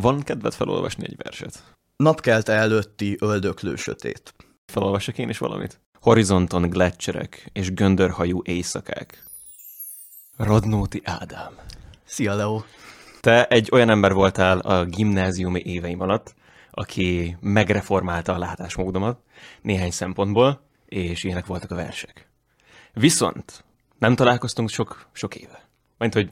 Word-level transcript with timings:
Van 0.00 0.22
kedved 0.22 0.54
felolvasni 0.54 1.04
egy 1.06 1.16
verset? 1.16 1.62
Napkelte 1.96 2.52
előtti 2.52 3.16
öldöklő 3.20 3.76
sötét. 3.76 4.34
Felolvasok 4.72 5.18
én 5.18 5.28
is 5.28 5.38
valamit? 5.38 5.80
Horizonton 6.00 6.68
gletszerek 6.68 7.50
és 7.52 7.72
göndörhajú 7.72 8.40
éjszakák. 8.44 9.24
Radnóti 10.36 11.00
Ádám. 11.04 11.52
Szia, 12.04 12.34
Leo! 12.34 12.62
Te 13.20 13.46
egy 13.46 13.68
olyan 13.72 13.90
ember 13.90 14.12
voltál 14.12 14.58
a 14.58 14.84
gimnáziumi 14.84 15.60
éveim 15.64 16.00
alatt, 16.00 16.34
aki 16.70 17.36
megreformálta 17.40 18.34
a 18.34 18.38
látásmódomat 18.38 19.20
néhány 19.62 19.90
szempontból, 19.90 20.60
és 20.86 21.24
ilyenek 21.24 21.46
voltak 21.46 21.70
a 21.70 21.74
versek. 21.74 22.28
Viszont 22.92 23.64
nem 23.98 24.14
találkoztunk 24.14 24.68
sok, 24.68 25.08
sok 25.12 25.34
éve. 25.34 25.68
Mint, 25.98 26.14
hogy 26.14 26.30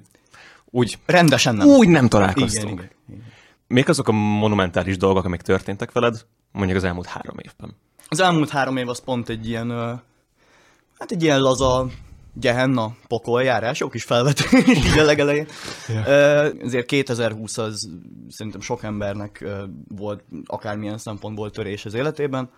úgy, 0.65 0.99
Rendesen 1.07 1.55
nem. 1.55 1.67
úgy 1.67 1.89
nem 1.89 2.09
találkoztunk. 2.09 2.73
igen, 2.73 2.85
igen, 2.85 2.91
igen. 3.09 3.33
Még 3.75 3.89
azok 3.89 4.09
a 4.09 4.13
monumentális 4.13 4.97
dolgok, 4.97 5.25
amik 5.25 5.41
történtek 5.41 5.93
veled, 5.93 6.27
mondjuk 6.53 6.77
az 6.77 6.85
elmúlt 6.85 7.07
három 7.07 7.37
évben. 7.39 7.77
Az 8.09 8.21
elmúlt 8.21 8.49
három 8.51 8.77
év 8.77 8.89
az 8.89 9.01
pont 9.01 9.29
egy 9.29 9.49
ilyen, 9.49 9.71
hát 10.99 11.11
egy 11.11 11.23
ilyen 11.23 11.41
laza 11.41 11.87
gehenna 12.33 12.97
pokoljárás, 13.09 13.81
jó 13.81 13.89
kis 13.89 14.05
felvetés 14.05 14.53
így 14.69 14.99
a 14.99 15.05
legelején. 15.05 15.47
Ö, 16.07 16.49
Ezért 16.61 16.87
2020 16.87 17.59
az 17.59 17.91
szerintem 18.29 18.61
sok 18.61 18.83
embernek 18.83 19.45
volt 19.89 20.25
akármilyen 20.45 20.99
szempontból 20.99 21.51
törés 21.51 21.85
az 21.85 21.95
életében. 21.95 22.51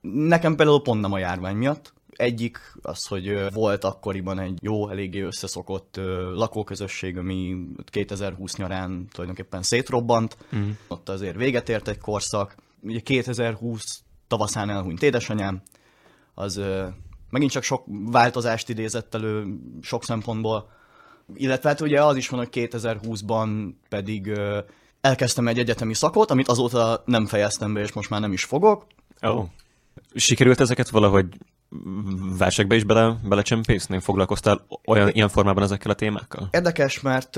Nekem 0.00 0.56
például 0.56 0.82
pont 0.82 1.00
nem 1.00 1.12
a 1.12 1.18
járvány 1.18 1.56
miatt. 1.56 1.92
Egyik 2.20 2.58
az, 2.82 3.06
hogy 3.06 3.52
volt 3.52 3.84
akkoriban 3.84 4.38
egy 4.38 4.58
jó, 4.62 4.88
eléggé 4.88 5.20
összeszokott 5.20 5.96
lakóközösség, 6.34 7.16
ami 7.16 7.56
2020 7.84 8.56
nyarán 8.56 9.06
tulajdonképpen 9.12 9.62
szétrobbant. 9.62 10.36
Mm. 10.56 10.70
Ott 10.88 11.08
azért 11.08 11.36
véget 11.36 11.68
ért 11.68 11.88
egy 11.88 11.98
korszak. 11.98 12.54
Ugye 12.82 13.00
2020 13.00 14.02
tavaszán 14.28 14.70
elhunyt 14.70 15.02
édesanyám, 15.02 15.62
az 16.34 16.60
megint 17.30 17.50
csak 17.50 17.62
sok 17.62 17.84
változást 17.86 18.68
idézett 18.68 19.14
elő 19.14 19.58
sok 19.80 20.04
szempontból. 20.04 20.70
Illetve 21.34 21.68
hát 21.68 21.80
ugye 21.80 22.04
az 22.04 22.16
is 22.16 22.28
van, 22.28 22.40
hogy 22.40 22.48
2020-ban 22.52 23.72
pedig 23.88 24.32
elkezdtem 25.00 25.48
egy 25.48 25.58
egyetemi 25.58 25.94
szakot, 25.94 26.30
amit 26.30 26.48
azóta 26.48 27.02
nem 27.04 27.26
fejeztem 27.26 27.72
be, 27.72 27.80
és 27.80 27.92
most 27.92 28.10
már 28.10 28.20
nem 28.20 28.32
is 28.32 28.44
fogok. 28.44 28.86
Oh. 29.20 29.46
Sikerült 30.14 30.60
ezeket 30.60 30.88
valahogy 30.88 31.26
versekbe 32.38 32.74
is 32.74 32.84
bele, 32.84 33.20
belecsempészni? 33.24 34.00
Foglalkoztál 34.00 34.66
olyan, 34.86 35.08
ilyen 35.08 35.28
formában 35.28 35.62
ezekkel 35.62 35.90
a 35.90 35.94
témákkal? 35.94 36.48
Érdekes, 36.52 37.00
mert 37.00 37.36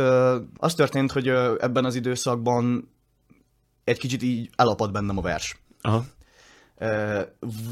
az 0.56 0.74
történt, 0.74 1.12
hogy 1.12 1.28
ebben 1.58 1.84
az 1.84 1.94
időszakban 1.94 2.90
egy 3.84 3.98
kicsit 3.98 4.22
így 4.22 4.50
elapadt 4.56 4.92
bennem 4.92 5.18
a 5.18 5.22
vers. 5.22 5.60
Aha. 5.80 6.04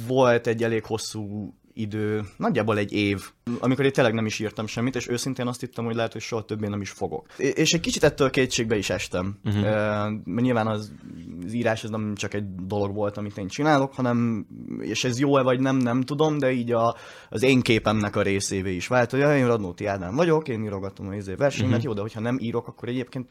Volt 0.07 0.47
egy 0.47 0.63
elég 0.63 0.85
hosszú 0.85 1.55
idő, 1.73 2.25
nagyjából 2.37 2.79
egy 2.79 2.93
év, 2.93 3.31
amikor 3.61 3.85
én 3.85 3.93
tényleg 3.93 4.15
nem 4.15 4.27
is 4.27 4.39
írtam 4.39 4.67
semmit, 4.67 4.97
és 4.97 5.09
őszintén 5.09 5.47
azt 5.47 5.61
hittem, 5.61 5.85
hogy 5.85 5.95
lehet, 5.95 6.13
hogy 6.13 6.21
soha 6.21 6.45
többé 6.45 6.67
nem 6.67 6.81
is 6.81 6.91
fogok. 6.91 7.27
És 7.37 7.73
egy 7.73 7.81
kicsit 7.81 8.05
ettől 8.05 8.31
kétségbe 8.31 8.77
is 8.77 8.91
estem. 8.91 9.39
Uh-huh. 9.45 9.63
Mert 9.63 10.41
nyilván 10.41 10.67
az, 10.67 10.93
az 11.45 11.53
írás 11.53 11.85
ez 11.85 11.91
nem 11.91 12.15
csak 12.15 12.35
egy 12.35 12.55
dolog 12.55 12.95
volt, 12.95 13.17
amit 13.17 13.39
én 13.39 13.49
csinálok, 13.49 13.95
hanem, 13.95 14.47
és 14.79 15.05
ez 15.05 15.19
jó-e 15.19 15.43
vagy 15.43 15.61
nem, 15.61 15.77
nem 15.77 16.01
tudom, 16.01 16.39
de 16.39 16.53
így 16.53 16.73
a, 16.73 16.95
az 17.29 17.43
én 17.43 17.61
képemnek 17.61 18.17
a 18.17 18.23
részévé 18.23 18.75
is 18.75 18.87
vált, 18.87 19.11
hogy 19.11 19.21
"Ja, 19.21 19.37
én 19.37 19.47
Radnóti 19.47 19.87
Ádám 19.87 20.15
vagyok, 20.15 20.49
én 20.49 20.65
írogatom 20.65 21.09
a 21.09 21.15
izé 21.15 21.35
versenyemet, 21.35 21.77
uh-huh. 21.77 21.91
jó, 21.91 21.97
de 21.97 22.01
hogyha 22.01 22.21
nem 22.21 22.39
írok, 22.41 22.69
akkor 22.69 22.89
egyébként 22.89 23.31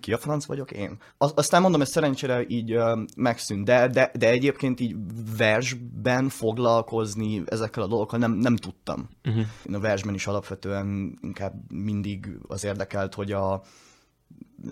ki 0.00 0.12
a 0.12 0.18
franc 0.18 0.44
vagyok 0.44 0.70
én? 0.70 0.98
Az, 1.18 1.32
aztán 1.36 1.62
mondom, 1.62 1.80
ez 1.80 1.90
szerencsére 1.90 2.44
így 2.48 2.78
megszűnt, 3.16 3.64
de, 3.64 3.88
de, 3.88 4.10
de 4.18 4.28
egyébként 4.30 4.80
így 4.80 4.96
versben 5.36 6.28
foglalkozni 6.28 7.42
ezekkel 7.46 7.82
a 7.82 7.86
dolgokkal 7.86 8.18
nem, 8.18 8.32
nem 8.32 8.56
tudtam. 8.56 9.08
Uh-huh. 9.24 9.44
Én 9.68 9.74
a 9.74 9.80
versben 9.80 10.14
is 10.14 10.26
alapvetően 10.26 11.18
inkább 11.22 11.54
mindig 11.68 12.38
az 12.48 12.64
érdekelt, 12.64 13.14
hogy 13.14 13.32
a 13.32 13.62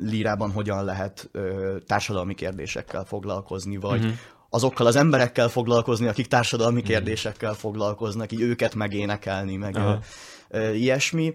lírában 0.01 0.51
hogyan 0.53 0.85
lehet 0.85 1.29
ö, 1.33 1.77
társadalmi 1.87 2.35
kérdésekkel 2.35 3.05
foglalkozni, 3.05 3.77
vagy 3.77 3.99
uh-huh. 3.99 4.19
azokkal 4.51 4.87
az 4.87 4.97
emberekkel 4.97 5.49
foglalkozni, 5.49 6.07
akik 6.07 6.27
társadalmi 6.27 6.83
kérdésekkel 6.83 7.55
foglalkoznak, 7.55 8.33
így 8.33 8.41
őket 8.41 8.75
megénekelni, 8.75 9.57
meg 9.57 9.77
ö, 9.77 9.93
ilyesmi. 10.75 11.33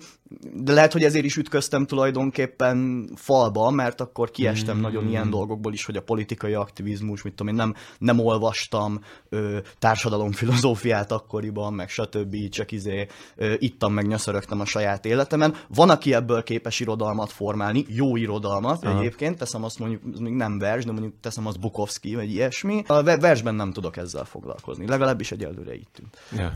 De 0.53 0.73
lehet, 0.73 0.91
hogy 0.93 1.03
ezért 1.03 1.25
is 1.25 1.37
ütköztem 1.37 1.85
tulajdonképpen 1.85 3.09
falba, 3.15 3.71
mert 3.71 4.01
akkor 4.01 4.31
kiestem 4.31 4.79
nagyon 4.79 5.09
ilyen 5.09 5.29
dolgokból 5.29 5.73
is, 5.73 5.85
hogy 5.85 5.97
a 5.97 6.01
politikai 6.01 6.53
aktivizmus, 6.53 7.21
mit 7.21 7.33
tudom 7.33 7.51
én, 7.53 7.59
nem, 7.59 7.75
nem 7.97 8.19
olvastam 8.19 8.99
ö, 9.29 9.57
társadalomfilozófiát 9.79 11.11
akkoriban, 11.11 11.73
meg 11.73 11.89
stb. 11.89 12.49
Csak 12.49 12.71
izé 12.71 13.07
ö, 13.35 13.53
ittam, 13.57 13.93
meg 13.93 14.07
nyöszörögtem 14.07 14.59
a 14.59 14.65
saját 14.65 15.05
életemen. 15.05 15.55
Van, 15.67 15.89
aki 15.89 16.13
ebből 16.13 16.43
képes 16.43 16.79
irodalmat 16.79 17.31
formálni, 17.31 17.85
jó 17.87 18.15
irodalmat 18.15 18.85
Aha. 18.85 18.99
egyébként, 18.99 19.37
teszem 19.37 19.63
azt 19.63 19.79
mondjuk, 19.79 20.19
még 20.19 20.33
nem 20.33 20.57
vers, 20.59 20.85
de 20.85 20.91
mondjuk 20.91 21.13
teszem 21.19 21.47
azt 21.47 21.59
Bukowski, 21.59 22.15
vagy 22.15 22.31
ilyesmi. 22.31 22.83
A 22.87 23.03
ve- 23.03 23.21
versben 23.21 23.55
nem 23.55 23.71
tudok 23.71 23.97
ezzel 23.97 24.25
foglalkozni, 24.25 24.87
legalábbis 24.87 25.31
egyelőre 25.31 25.75
így 25.75 25.87
tűnt. 25.91 26.17
Ja. 26.37 26.53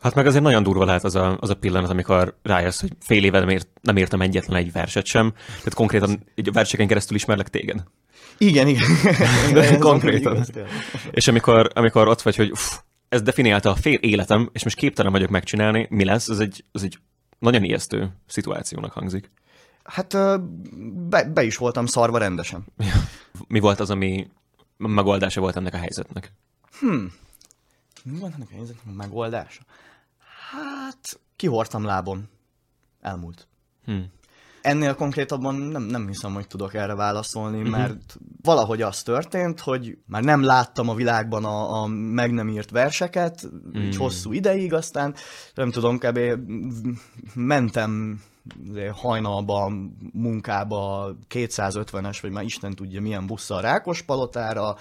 Hát 0.00 0.14
meg 0.14 0.26
azért 0.26 0.42
nagyon 0.42 0.62
durva 0.62 0.84
lehet 0.84 1.04
az 1.04 1.14
a, 1.14 1.36
az 1.40 1.50
a 1.50 1.56
pillanat, 1.56 1.90
amikor 1.90 2.38
rájössz, 2.42 2.80
hogy 2.80 2.92
fél 3.00 3.24
éve 3.24 3.38
nem, 3.38 3.48
ért, 3.48 3.68
nem 3.80 3.96
írtam 3.96 4.22
egyetlen 4.22 4.56
egy 4.56 4.72
verset 4.72 5.06
sem. 5.06 5.32
Tehát 5.46 5.74
konkrétan 5.74 6.24
így 6.34 6.48
a 6.48 6.52
verseken 6.52 6.86
keresztül 6.86 7.16
ismerlek 7.16 7.48
téged. 7.48 7.84
Igen, 8.38 8.68
igen. 8.68 8.84
De 9.52 9.78
konkrétan. 9.78 10.34
igaz. 10.34 10.50
És 11.10 11.28
amikor, 11.28 11.70
amikor 11.74 12.08
ott 12.08 12.22
vagy, 12.22 12.36
hogy 12.36 12.50
uff, 12.50 12.78
ez 13.08 13.22
definiálta 13.22 13.70
a 13.70 13.74
fél 13.74 13.98
életem, 14.00 14.48
és 14.52 14.64
most 14.64 14.76
képtelen 14.76 15.12
vagyok 15.12 15.30
megcsinálni, 15.30 15.86
mi 15.90 16.04
lesz, 16.04 16.28
ez 16.28 16.38
egy, 16.38 16.64
ez 16.72 16.82
egy 16.82 16.98
nagyon 17.38 17.64
ijesztő 17.64 18.12
szituációnak 18.26 18.92
hangzik. 18.92 19.30
Hát 19.84 20.16
be, 21.08 21.24
be 21.24 21.42
is 21.42 21.56
voltam 21.56 21.86
szarva 21.86 22.18
rendesen. 22.18 22.64
Mi 23.48 23.60
volt 23.60 23.80
az, 23.80 23.90
ami 23.90 24.28
megoldása 24.76 25.40
volt 25.40 25.56
ennek 25.56 25.74
a 25.74 25.78
helyzetnek? 25.78 26.32
Mi 28.02 28.18
van 28.18 28.32
ennek 28.34 28.48
a 28.50 28.54
helyzetnek 28.54 28.86
a 28.86 28.96
megoldása? 28.96 29.60
Hát, 30.50 31.20
kihortam 31.36 31.84
lábon. 31.84 32.28
Elmúlt. 33.00 33.46
Hm. 33.84 33.98
Ennél 34.62 34.94
konkrétabban 34.94 35.54
nem, 35.54 35.82
nem 35.82 36.06
hiszem, 36.06 36.34
hogy 36.34 36.46
tudok 36.46 36.74
erre 36.74 36.94
válaszolni, 36.94 37.60
Mhm. 37.60 37.70
mert 37.70 38.16
valahogy 38.42 38.82
az 38.82 39.02
történt, 39.02 39.60
hogy 39.60 39.98
már 40.06 40.22
nem 40.22 40.42
láttam 40.42 40.88
a 40.88 40.94
világban 40.94 41.44
a, 41.44 41.82
a 41.82 41.86
meg 41.86 42.32
nem 42.32 42.48
írt 42.48 42.70
verseket, 42.70 43.48
Mhm. 43.72 43.82
így 43.82 43.96
hosszú 43.96 44.32
ideig, 44.32 44.74
aztán 44.74 45.14
nem 45.54 45.70
tudom, 45.70 45.98
kb. 45.98 46.18
mentem 47.34 48.22
hajnalba, 48.92 49.72
munkába, 50.12 51.12
250-es, 51.28 52.18
vagy 52.22 52.30
már 52.30 52.44
Isten 52.44 52.74
tudja 52.74 53.00
milyen 53.00 53.26
busszal 53.26 53.60
Rákospalotára, 53.62 54.76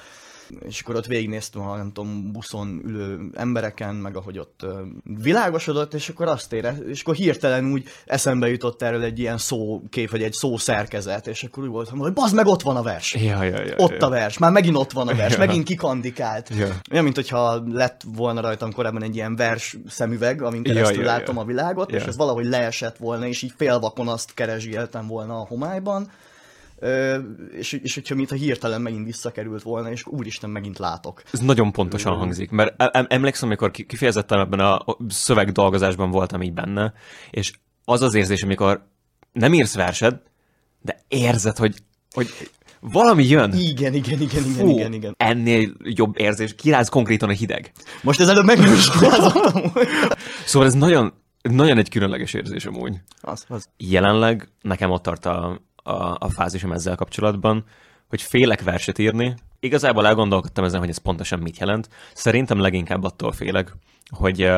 és 0.67 0.81
akkor 0.81 0.95
ott 0.95 1.05
végignéztem 1.05 1.61
a, 1.61 1.75
nem 1.75 1.91
tudom, 1.91 2.31
buszon 2.31 2.81
ülő 2.85 3.29
embereken, 3.33 3.95
meg 3.95 4.15
ahogy 4.15 4.37
ott 4.39 4.65
világosodott, 5.03 5.93
és 5.93 6.09
akkor 6.09 6.27
azt 6.27 6.53
ére, 6.53 6.77
és 6.87 7.01
akkor 7.01 7.15
hirtelen 7.15 7.71
úgy 7.71 7.83
eszembe 8.05 8.49
jutott 8.49 8.81
erről 8.81 9.03
egy 9.03 9.19
ilyen 9.19 9.37
szókép, 9.37 10.09
vagy 10.11 10.23
egy 10.23 10.33
szószerkezet, 10.33 11.27
és 11.27 11.43
akkor 11.43 11.63
úgy 11.63 11.69
voltam, 11.69 11.97
hogy 11.97 12.13
bazd 12.13 12.35
meg, 12.35 12.45
ott 12.45 12.61
van 12.61 12.75
a 12.75 12.81
vers. 12.81 13.13
Ja, 13.13 13.43
ja, 13.43 13.61
ja, 13.63 13.73
Ott 13.77 13.99
ja. 13.99 14.05
a 14.05 14.09
vers, 14.09 14.37
már 14.37 14.51
megint 14.51 14.75
ott 14.75 14.91
van 14.91 15.07
a 15.07 15.15
vers, 15.15 15.33
Ja. 15.33 15.37
megint 15.39 15.65
kikandikált. 15.65 16.49
Ja. 16.57 16.67
Olyan, 16.91 17.03
mint 17.03 17.15
hogyha 17.15 17.63
lett 17.71 18.01
volna 18.15 18.41
rajtam 18.41 18.73
korábban 18.73 19.03
egy 19.03 19.15
ilyen 19.15 19.35
vers 19.35 19.77
szemüveg, 19.87 20.41
amin 20.41 20.61
Ja, 20.65 20.73
keresztül 20.73 21.03
ja, 21.03 21.05
ja. 21.11 21.17
látom 21.17 21.37
a 21.37 21.43
világot, 21.45 21.91
és 21.91 22.01
Ja. 22.01 22.07
ez 22.07 22.17
valahogy 22.17 22.45
leesett 22.45 22.97
volna, 22.97 23.27
és 23.27 23.41
így 23.41 23.53
félvakon 23.57 24.07
azt 24.07 24.33
keresgéltem 24.33 25.07
volna 25.07 25.39
a 25.39 25.45
homályban. 25.45 26.11
És, 27.57 27.73
és 27.73 27.93
hogyha 27.93 28.15
mintha 28.15 28.35
hirtelen 28.35 28.81
megint 28.81 29.05
visszakerült 29.05 29.61
volna, 29.61 29.91
és 29.91 30.05
úristen, 30.05 30.49
megint 30.49 30.77
látok. 30.77 31.21
Ez 31.31 31.39
nagyon 31.39 31.71
pontosan 31.71 32.15
hangzik, 32.17 32.49
mert 32.49 32.81
em- 32.95 33.11
emlékszem, 33.11 33.47
amikor 33.47 33.71
ki- 33.71 33.85
kifejezetten 33.85 34.39
ebben 34.39 34.59
a 34.59 34.85
szövegdolgozásban 35.09 36.11
voltam 36.11 36.41
így 36.41 36.53
benne, 36.53 36.93
és 37.29 37.53
az 37.85 38.01
az 38.01 38.13
érzés, 38.13 38.43
amikor 38.43 38.87
nem 39.31 39.53
írsz 39.53 39.75
versed, 39.75 40.21
de 40.81 40.99
érzed, 41.07 41.57
hogy, 41.57 41.75
hogy 42.11 42.29
valami 42.79 43.25
jön. 43.25 43.53
Igen, 43.53 43.93
igen, 43.93 44.21
igen, 44.21 44.43
igen, 44.43 44.65
Fú, 44.65 44.69
igen, 44.69 44.93
igen. 44.93 45.13
Ennél 45.17 45.71
jobb 45.83 46.19
érzés, 46.19 46.55
kiráz 46.55 46.89
konkrétan 46.89 47.29
a 47.29 47.31
hideg. 47.31 47.71
Most 48.03 48.19
ezelőtt 48.19 48.45
meg 48.45 48.59
nem 48.59 48.73
is. 48.73 48.89
Szóval 50.45 50.67
ez 50.67 50.73
nagyon, 50.73 51.13
nagyon 51.41 51.77
egy 51.77 51.89
különleges 51.89 52.33
érzés 52.33 52.65
amúgy. 52.65 52.95
az, 53.21 53.45
az. 53.47 53.67
Jelenleg 53.77 54.47
nekem 54.61 54.91
ott 54.91 55.03
tart 55.03 55.25
a, 55.25 55.61
a, 55.87 56.17
a 56.19 56.29
fázisom 56.29 56.71
ezzel 56.71 56.95
kapcsolatban, 56.95 57.65
hogy 58.09 58.21
félek 58.21 58.61
verset 58.63 58.97
írni. 58.97 59.35
Igazából 59.59 60.07
elgondolkodtam 60.07 60.63
ezen, 60.63 60.79
hogy 60.79 60.89
ez 60.89 60.97
pontosan 60.97 61.39
mit 61.39 61.57
jelent. 61.57 61.89
Szerintem 62.13 62.59
leginkább 62.59 63.03
attól 63.03 63.31
félek, 63.31 63.75
hogy 64.09 64.49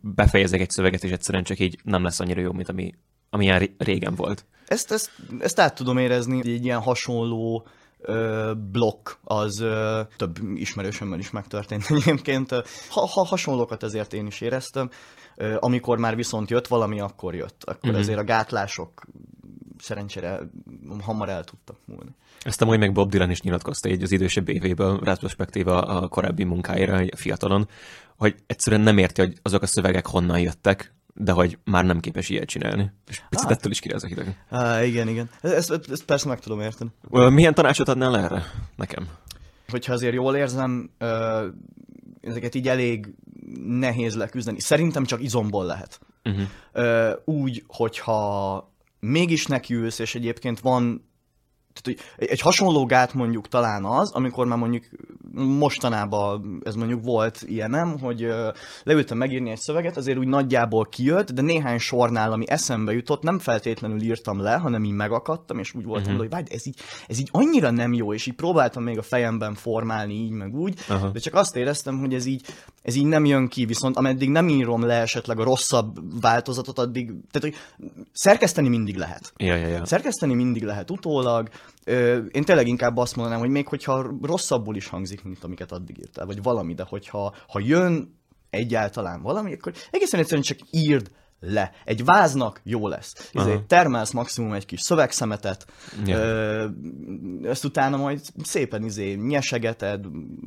befejezek 0.00 0.60
egy 0.60 0.70
szöveget, 0.70 1.04
és 1.04 1.10
egyszerűen 1.10 1.44
csak 1.44 1.58
így 1.58 1.78
nem 1.82 2.02
lesz 2.02 2.20
annyira 2.20 2.40
jó, 2.40 2.52
mint 2.52 2.68
ami 2.68 2.94
ami 3.30 3.44
ilyen 3.44 3.68
régen 3.78 4.14
volt. 4.14 4.44
Ezt, 4.66 4.92
ezt, 4.92 5.10
ezt 5.38 5.60
át 5.60 5.74
tudom 5.74 5.98
érezni, 5.98 6.38
egy 6.38 6.64
ilyen 6.64 6.80
hasonló 6.80 7.66
ö, 7.98 8.52
blokk 8.72 9.10
az 9.24 9.60
ö, 9.60 10.00
több 10.16 10.38
ismerősömmel 10.54 11.18
is 11.18 11.30
megtörtént 11.30 11.84
egyébként. 11.90 12.50
Ha, 12.88 13.00
ha 13.06 13.24
hasonlókat 13.24 13.82
ezért 13.82 14.12
én 14.12 14.26
is 14.26 14.40
éreztem. 14.40 14.90
Ö, 15.36 15.56
amikor 15.58 15.98
már 15.98 16.16
viszont 16.16 16.50
jött 16.50 16.66
valami, 16.66 17.00
akkor 17.00 17.34
jött. 17.34 17.64
Akkor 17.64 17.90
Mhm. 17.90 17.98
azért 17.98 18.18
a 18.18 18.24
gátlások 18.24 19.06
szerencsére 19.78 20.40
hamar 21.00 21.28
el 21.28 21.44
tudtak 21.44 21.76
múlni. 21.84 22.10
Ezt 22.40 22.62
amúgy 22.62 22.78
meg 22.78 22.92
Bob 22.92 23.10
Dylan 23.10 23.30
is 23.30 23.40
nyilatkozta 23.40 23.88
így 23.88 24.02
az 24.02 24.12
idősebb 24.12 24.48
évéből, 24.48 24.98
retrospektíva 24.98 25.80
a 25.80 26.08
korábbi 26.08 26.44
munkáira, 26.44 26.96
a 26.96 27.16
fiatalon, 27.16 27.68
hogy 28.16 28.34
egyszerűen 28.46 28.82
nem 28.82 28.98
érti, 28.98 29.20
hogy 29.20 29.38
azok 29.42 29.62
a 29.62 29.66
szövegek 29.66 30.06
honnan 30.06 30.40
jöttek, 30.40 30.94
de 31.14 31.32
hogy 31.32 31.58
már 31.64 31.84
nem 31.84 32.00
képes 32.00 32.28
ilyet 32.28 32.48
csinálni. 32.48 32.90
És 33.08 33.22
picit 33.28 33.48
Hát. 33.48 33.56
ettől 33.56 33.70
is 33.70 33.80
kirez 33.80 34.04
a 34.04 34.06
hideg. 34.06 34.44
Á, 34.48 34.82
igen, 34.82 35.08
igen. 35.08 35.30
Ezt, 35.40 35.70
ezt, 35.70 36.04
persze 36.04 36.28
meg 36.28 36.40
tudom 36.40 36.60
érteni. 36.60 36.90
Milyen 37.10 37.54
tanácsot 37.54 37.88
adnál 37.88 38.18
erre 38.18 38.42
nekem? 38.76 39.08
Hogyha 39.68 39.92
azért 39.92 40.14
jól 40.14 40.36
érzem, 40.36 40.90
ezeket 42.20 42.54
így 42.54 42.68
elég 42.68 43.14
nehéz 43.66 44.16
leküzdeni. 44.16 44.60
Szerintem 44.60 45.04
csak 45.04 45.22
izomból 45.22 45.64
lehet. 45.64 46.00
Uh-huh. 46.24 47.12
Úgy, 47.24 47.64
hogyha 47.66 48.72
mégis 49.00 49.46
nekiülsz, 49.46 49.98
és 49.98 50.14
egyébként 50.14 50.60
van 50.60 51.06
tehát, 51.72 52.00
hogy 52.16 52.28
egy- 52.28 52.40
hasonló 52.40 52.86
gát 52.86 53.14
mondjuk 53.14 53.48
talán 53.48 53.84
az, 53.84 54.10
amikor 54.12 54.46
már 54.46 54.58
mondjuk 54.58 54.84
mostanában 55.34 56.62
ez 56.64 56.74
mondjuk 56.74 57.04
volt 57.04 57.42
ilyenem, 57.46 57.98
hogy 57.98 58.28
leültem 58.82 59.18
megírni 59.18 59.50
egy 59.50 59.58
szöveget, 59.58 59.96
azért 59.96 60.18
úgy 60.18 60.26
nagyjából 60.26 60.86
kijött, 60.86 61.32
de 61.32 61.42
néhány 61.42 61.78
sornál, 61.78 62.32
ami 62.32 62.44
eszembe 62.48 62.92
jutott, 62.92 63.22
nem 63.22 63.38
feltétlenül 63.38 64.02
írtam 64.02 64.40
le, 64.40 64.54
hanem 64.54 64.84
így 64.84 64.92
megakadtam, 64.92 65.58
és 65.58 65.74
úgy 65.74 65.84
voltam, 65.84 66.12
uh-huh. 66.12 66.18
hogy 66.18 66.28
várj, 66.30 66.54
ez 66.54 66.66
így, 66.66 66.76
ez 67.06 67.18
így 67.18 67.28
annyira 67.32 67.70
nem 67.70 67.92
jó, 67.92 68.14
és 68.14 68.26
így 68.26 68.34
próbáltam 68.34 68.82
még 68.82 68.98
a 68.98 69.02
fejemben 69.02 69.54
formálni 69.54 70.14
így 70.14 70.30
meg 70.30 70.54
úgy, 70.54 70.78
Aha. 70.88 71.08
de 71.08 71.18
csak 71.18 71.34
azt 71.34 71.56
éreztem, 71.56 71.98
hogy 71.98 72.14
ez 72.14 72.24
így, 72.24 72.46
ez 72.82 72.94
így 72.94 73.06
nem 73.06 73.24
jön 73.24 73.48
ki, 73.48 73.64
viszont 73.64 73.96
ameddig 73.96 74.30
nem 74.30 74.48
írom 74.48 74.82
le 74.82 74.94
esetleg 74.94 75.38
a 75.38 75.44
rosszabb 75.44 76.20
változatot, 76.20 76.78
addig, 76.78 77.06
tehát 77.06 77.40
hogy 77.40 77.54
szerkeszteni 78.12 78.68
mindig 78.68 78.96
lehet. 78.96 79.32
Ja, 79.36 79.54
ja, 79.54 79.66
ja. 79.66 79.86
Szerkeszteni 79.86 80.34
mindig 80.34 80.62
lehet 80.62 80.90
utólag. 80.90 81.48
Ö, 81.88 82.16
Én 82.30 82.44
tényleg 82.44 82.66
inkább 82.66 82.96
azt 82.96 83.16
mondanám, 83.16 83.40
hogy 83.40 83.48
még 83.50 83.68
hogyha 83.68 84.10
rosszabbul 84.22 84.76
is 84.76 84.86
hangzik, 84.86 85.24
mint 85.24 85.44
amiket 85.44 85.72
addig 85.72 85.98
írtál, 85.98 86.26
vagy 86.26 86.42
valami, 86.42 86.74
de 86.74 86.84
hogyha 86.88 87.34
ha 87.48 87.60
jön 87.60 88.20
egyáltalán 88.50 89.22
valami, 89.22 89.52
akkor 89.54 89.72
egészen 89.90 90.20
egyszerűen 90.20 90.42
csak 90.42 90.58
írd 90.70 91.10
le. 91.40 91.72
Egy 91.84 92.04
váznak 92.04 92.60
jó 92.64 92.88
lesz. 92.88 93.30
Ezért 93.32 93.62
termelsz 93.66 94.12
maximum 94.12 94.52
egy 94.52 94.66
kis 94.66 94.80
szövegszemetet, 94.80 95.66
Ja. 96.06 96.16
ö, 96.18 96.66
ezt 97.42 97.64
utána 97.64 97.96
majd 97.96 98.20
szépen 98.42 98.84
izé 98.84 99.14
nyesegeted, 99.14 100.04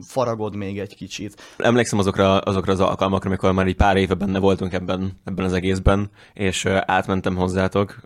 faragod 0.08 0.56
még 0.56 0.80
egy 0.80 0.96
kicsit. 0.96 1.42
Emlékszem 1.58 2.00
azokra, 2.00 2.38
azokra 2.40 2.72
az 2.74 2.80
alkalmakra, 2.80 3.30
amikor 3.30 3.52
már 3.52 3.66
egy 3.68 3.76
pár 3.76 3.98
éve 3.98 4.14
benne 4.14 4.40
voltunk 4.40 4.74
ebben, 4.74 5.20
ebben 5.26 5.46
az 5.46 5.54
egészben, 5.54 6.10
és 6.34 6.66
átmentem 6.66 7.36
hozzátok, 7.36 8.02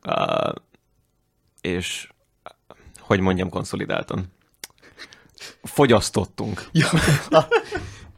és 1.61 2.09
hogy 3.05 3.19
mondjam, 3.19 3.49
konszolidáltan. 3.49 4.33
Fogyasztottunk. 5.63 6.69
Ja. 6.71 6.89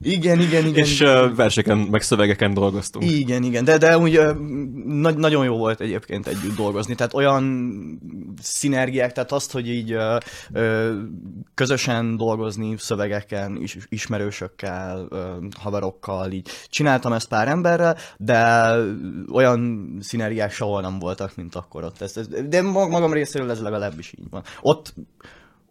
igen, 0.02 0.40
igen, 0.40 0.66
igen. 0.66 0.84
és 0.84 1.00
igen. 1.00 1.36
verseken, 1.36 1.78
meg 1.78 2.02
szövegeken 2.02 2.54
dolgoztunk. 2.54 3.12
Igen, 3.12 3.44
igen, 3.44 3.64
de, 3.64 3.78
de 3.78 3.98
úgy 3.98 4.22
nagy, 4.86 5.18
nagyon 5.18 5.46
jó 5.46 5.58
volt 5.58 5.82
egyébként 5.82 6.28
együtt 6.28 6.56
dolgozni, 6.56 6.96
tehát 6.96 7.14
olyan 7.14 7.56
szinergiák, 8.42 9.12
tehát 9.12 9.32
azt, 9.32 9.52
hogy 9.52 9.68
így 9.70 9.92
ö, 9.92 10.18
ö, 10.54 10.96
közösen 11.54 12.18
dolgozni 12.18 12.76
szövegeken, 12.78 13.58
is, 13.62 13.78
ismerősökkel, 13.90 15.08
ö, 15.10 15.32
haverokkal, 15.60 16.32
így 16.32 16.50
csináltam 16.70 17.14
ezt 17.14 17.28
pár 17.28 17.48
emberrel, 17.48 17.98
de 18.18 18.72
olyan 19.32 19.90
szinergiák 20.02 20.52
sehol 20.52 20.82
nem 20.82 21.00
voltak, 21.00 21.36
mint 21.36 21.56
akkor 21.56 21.84
ott. 21.84 22.02
Ez, 22.02 22.18
ez, 22.18 22.28
de 22.48 22.62
ma- 22.62 22.88
magam 22.88 23.14
részéről 23.14 23.52
ez 23.52 23.62
legalábbis 23.62 24.14
így 24.20 24.30
van. 24.30 24.44
Ott 24.62 24.94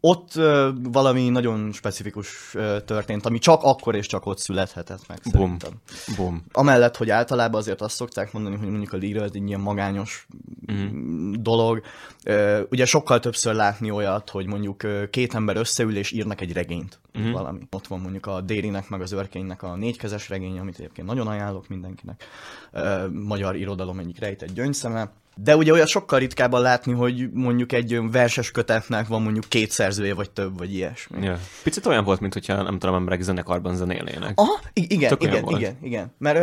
ott 0.06 0.34
ö, 0.34 0.70
valami 0.82 1.28
nagyon 1.28 1.72
specifikus 1.72 2.54
ö, 2.54 2.80
történt, 2.80 3.26
ami 3.26 3.38
csak 3.38 3.62
akkor 3.62 3.94
és 3.94 4.06
csak 4.06 4.26
ott 4.26 4.38
születhetett 4.38 5.08
meg 5.08 5.18
Bum. 5.22 5.32
szerintem. 5.32 5.72
Bum. 6.16 6.44
Amellett, 6.52 6.96
hogy 6.96 7.10
általában 7.10 7.60
azért 7.60 7.80
azt 7.80 7.94
szokták 7.94 8.32
mondani, 8.32 8.56
hogy 8.56 8.68
mondjuk 8.68 8.92
a 8.92 8.96
líra 8.96 9.22
ez 9.22 9.30
egy 9.34 9.48
ilyen 9.48 9.60
magányos 9.60 10.26
mm. 10.72 11.32
dolog. 11.38 11.82
Ö, 12.24 12.62
ugye 12.70 12.84
sokkal 12.84 13.20
többször 13.20 13.54
látni 13.54 13.90
olyat, 13.90 14.30
hogy 14.30 14.46
mondjuk 14.46 14.82
ö, 14.82 15.10
két 15.10 15.34
ember 15.34 15.56
összeül 15.56 15.96
és 15.96 16.12
írnak 16.12 16.40
egy 16.40 16.52
regényt. 16.52 16.98
Mhm. 17.12 17.28
Mm. 17.28 17.32
Valami. 17.32 17.60
Ott 17.70 17.86
van 17.86 18.00
mondjuk 18.00 18.26
a 18.26 18.40
Dérinek 18.40 18.88
meg 18.88 19.00
az 19.00 19.12
Örkénynek 19.12 19.62
a 19.62 19.76
négykezes 19.76 20.28
regény, 20.28 20.58
amit 20.58 20.78
egyébként 20.78 21.06
nagyon 21.06 21.26
ajánlok 21.26 21.68
mindenkinek. 21.68 22.24
Ö, 22.72 23.08
magyar 23.08 23.56
irodalom 23.56 23.98
egyik 23.98 24.18
rejtett 24.18 24.52
gyöngyszeme. 24.52 25.10
De 25.40 25.56
ugye 25.56 25.72
olyan 25.72 25.86
sokkal 25.86 26.18
ritkábban 26.18 26.60
látni, 26.60 26.92
hogy 26.92 27.30
mondjuk 27.32 27.72
egy 27.72 28.10
verses 28.10 28.50
kötetnek 28.50 29.06
van 29.06 29.22
mondjuk 29.22 29.44
két 29.48 29.70
szerzője, 29.70 30.14
vagy 30.14 30.30
több, 30.30 30.58
vagy 30.58 30.74
ilyesmi. 30.74 31.22
Ja. 31.24 31.38
Picit 31.62 31.86
olyan 31.86 32.04
volt, 32.04 32.20
mintha 32.20 32.62
nem 32.62 32.78
tudom, 32.78 32.94
emberek 32.94 33.20
zenekarban 33.20 33.76
zenélnének. 33.76 34.32
Aha, 34.38 34.60
igen, 34.72 35.08
Tök 35.08 35.22
igen, 35.22 35.42
volt. 35.42 35.58
igen, 35.60 35.76
igen. 35.82 36.14
Mert 36.18 36.38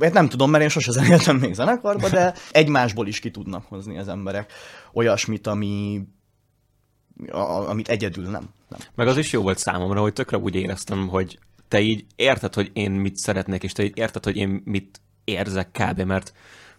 hát 0.00 0.12
nem 0.12 0.28
tudom, 0.28 0.50
mert 0.50 0.62
én 0.62 0.68
sose 0.68 0.92
zenéltem 0.92 1.36
még 1.36 1.54
zenekarba, 1.54 2.08
de 2.08 2.34
egymásból 2.50 3.06
is 3.06 3.18
ki 3.18 3.30
tudnak 3.30 3.64
hozni 3.68 3.98
az 3.98 4.08
emberek 4.08 4.52
olyasmit, 4.92 5.46
ami 5.46 6.02
a- 7.30 7.68
amit 7.68 7.88
egyedül 7.88 8.24
nem. 8.24 8.48
nem. 8.68 8.80
Meg 8.94 9.06
az 9.06 9.16
is 9.16 9.32
jó 9.32 9.42
volt 9.42 9.58
számomra, 9.58 10.00
hogy 10.00 10.12
tökre 10.12 10.38
úgy 10.38 10.54
éreztem, 10.54 11.08
hogy 11.08 11.38
te 11.68 11.80
így 11.80 12.04
érted, 12.16 12.54
hogy 12.54 12.70
én 12.72 12.90
mit 12.90 13.16
szeretnék, 13.16 13.62
és 13.62 13.72
te 13.72 13.82
így 13.84 13.98
érted, 13.98 14.24
hogy 14.24 14.36
én 14.36 14.62
mit 14.64 15.00
érzek 15.24 15.70
kb. 15.70 16.00
Mert 16.00 16.32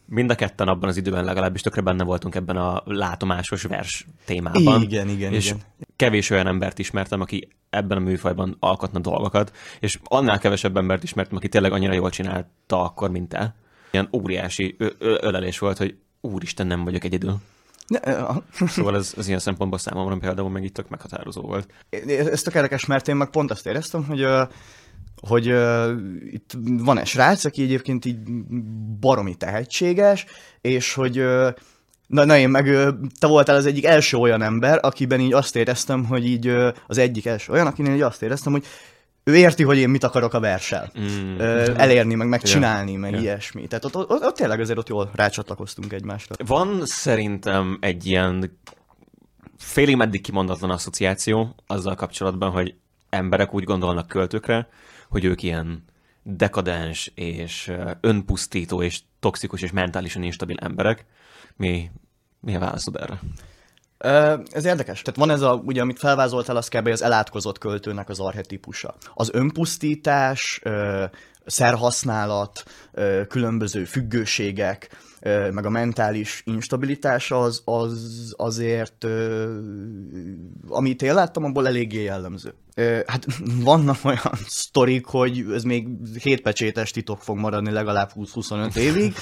mind 0.06 0.30
a 0.30 0.36
ketten 0.36 0.68
abban 0.68 0.90
az 0.90 0.98
időben 0.98 1.24
legalábbis 1.24 1.62
tökre 1.62 1.82
benne 1.82 2.04
voltunk 2.04 2.36
ebben 2.36 2.58
a 2.58 2.82
látomásos 2.86 3.64
vers 3.64 4.06
témában. 4.26 4.82
Igen, 4.82 5.10
igen, 5.10 5.34
és 5.34 5.46
igen. 5.46 5.62
kevés 5.96 6.30
olyan 6.30 6.48
embert 6.48 6.80
ismertem, 6.80 7.22
aki 7.22 7.48
ebben 7.70 7.98
a 7.98 8.02
műfajban 8.02 8.58
alkotna 8.60 9.00
dolgokat, 9.00 9.56
és 9.80 10.00
annál 10.04 10.40
kevesebb 10.40 10.78
embert 10.78 11.04
ismertem, 11.04 11.38
aki 11.38 11.50
tényleg 11.50 11.72
annyira 11.72 11.94
jól 11.94 12.10
csinálta 12.10 12.84
akkor, 12.84 13.10
mint 13.10 13.30
te. 13.30 13.56
Ilyen 13.92 14.10
óriási 14.14 14.76
ö- 14.78 14.96
ö- 15.00 15.24
ölelés 15.24 15.60
volt, 15.60 15.78
hogy 15.78 15.98
úristen, 16.22 16.68
nem 16.68 16.84
vagyok 16.84 17.04
egyedül. 17.04 17.36
Szóval 18.68 18.96
ez, 18.96 19.14
ez 19.18 19.28
ilyen 19.28 19.40
szempontból 19.40 19.80
számomra 19.80 20.18
például 20.18 20.50
meg 20.50 20.64
itt 20.64 20.74
tök 20.74 20.90
meghatározó 20.90 21.42
volt. 21.42 21.74
Ez 22.08 22.42
tök 22.42 22.54
érdekes, 22.54 22.86
mert 22.86 23.08
én 23.08 23.16
meg 23.16 23.30
pont 23.30 23.52
azt 23.52 23.66
éreztem, 23.66 24.06
hogy 24.06 24.22
ö, 24.22 24.44
hogy 25.22 25.52
uh, 25.52 25.90
itt 26.32 26.52
van 26.66 27.00
egy 27.00 27.08
srác, 27.08 27.46
aki 27.46 27.64
egyébként 27.64 28.06
így 28.06 28.18
baromi 29.00 29.36
tehetséges, 29.36 30.26
és 30.62 30.94
hogy 30.94 31.20
uh, 31.20 31.50
na, 32.08 32.26
na 32.26 32.38
én 32.38 32.50
meg 32.50 32.66
te 33.20 33.28
voltál 33.28 33.56
az 33.56 33.66
egyik 33.66 33.86
első 33.86 34.18
olyan 34.18 34.42
ember, 34.42 34.80
akiben 34.82 35.20
így 35.20 35.34
azt 35.34 35.56
éreztem, 35.56 36.06
hogy 36.06 36.26
így 36.26 36.48
az 36.88 36.98
egyik 36.98 37.26
első 37.26 37.52
olyan, 37.52 37.68
akinél 37.68 37.96
így 37.96 38.02
azt 38.02 38.22
éreztem, 38.22 38.52
hogy 38.52 38.66
ő 39.24 39.36
érti, 39.36 39.64
hogy 39.64 39.78
én 39.78 39.90
mit 39.90 40.04
akarok 40.04 40.34
a 40.34 40.40
verssel. 40.40 40.92
Mm. 41.00 41.40
Elérni, 41.76 42.16
meg 42.16 42.28
megcsinálni, 42.28 42.92
Ja. 42.92 43.00
meg 43.00 43.12
Ja. 43.12 43.20
ilyesmi. 43.20 43.68
Tehát 43.68 43.86
ott, 43.86 43.96
ott, 43.96 44.10
ott, 44.10 44.24
ott 44.24 44.36
tényleg 44.36 44.60
azért 44.60 44.78
ott 44.78 44.90
jól 44.90 45.10
rácsatlakoztunk 45.14 45.94
egymásra. 45.94 46.36
Van 46.46 46.82
szerintem 46.86 47.78
egy 47.82 48.06
ilyen 48.06 48.60
félig 49.58 49.96
meddig 49.96 50.22
kimondatlan 50.22 50.70
asszociáció 50.70 51.56
azzal 51.68 51.96
kapcsolatban, 51.96 52.52
hogy 52.52 52.76
emberek 53.10 53.54
úgy 53.54 53.64
gondolnak 53.64 54.08
költőkre, 54.08 54.68
hogy 55.16 55.26
ők 55.26 55.44
ilyen 55.44 55.84
dekadens 56.24 57.12
és 57.16 57.72
önpusztító 58.02 58.82
és 58.82 59.00
toxikus 59.20 59.62
és 59.62 59.72
mentálisan 59.72 60.24
instabil 60.24 60.58
emberek. 60.60 61.06
Mi, 61.56 61.92
mi 62.40 62.56
a 62.56 62.60
válaszod 62.60 62.96
erre? 62.96 63.20
Ez 64.52 64.66
érdekes. 64.66 65.02
Tehát 65.02 65.20
van 65.20 65.30
ez 65.30 65.42
a, 65.42 65.54
ugye, 65.54 65.82
amit 65.82 66.00
felvázoltál, 66.00 66.56
az 66.56 66.68
kb. 66.68 66.88
az 66.88 67.02
elátkozott 67.02 67.58
költőnek 67.58 68.10
az 68.10 68.20
archetípusa. 68.20 68.96
Az 69.14 69.30
önpusztítás, 69.34 70.62
szerhasználat, 71.46 72.64
különböző 73.28 73.86
függőségek, 73.86 74.98
meg 75.52 75.66
a 75.66 75.70
mentális 75.70 76.44
instabilitás 76.46 77.32
az, 77.32 77.62
az 77.66 78.34
azért, 78.38 79.06
amit 80.68 81.02
én 81.02 81.14
láttam, 81.14 81.44
abból 81.44 81.68
eléggé 81.68 82.04
jellemző. 82.04 82.54
Hát 83.06 83.26
vannak 83.72 83.98
olyan 84.04 84.38
sztorik, 84.48 85.06
hogy 85.06 85.46
ez 85.54 85.64
még 85.64 85.88
hétpecsétes 86.24 86.92
titok 86.92 87.22
fog 87.22 87.38
maradni 87.38 87.72
legalább 87.72 88.12
20-25 88.16 88.76
évig, 88.76 89.14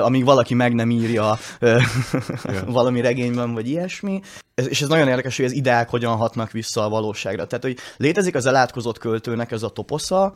amíg 0.00 0.24
valaki 0.24 0.54
meg 0.54 0.74
nem 0.74 0.90
írja 0.90 1.38
valami 2.66 3.00
regényben, 3.00 3.52
vagy 3.54 3.68
ilyesmi. 3.68 4.20
És 4.54 4.82
ez 4.82 4.88
nagyon 4.88 5.08
érdekes, 5.08 5.36
hogy 5.36 5.44
az 5.44 5.52
ideák 5.52 5.88
hogyan 5.88 6.16
hatnak 6.16 6.50
vissza 6.50 6.84
a 6.84 6.88
valóságra. 6.88 7.46
Tehát, 7.46 7.64
hogy 7.64 7.78
létezik 7.96 8.34
az 8.34 8.46
elátkozott 8.46 8.98
költőnek 8.98 9.50
ez 9.50 9.62
a 9.62 9.70
toposza, 9.70 10.34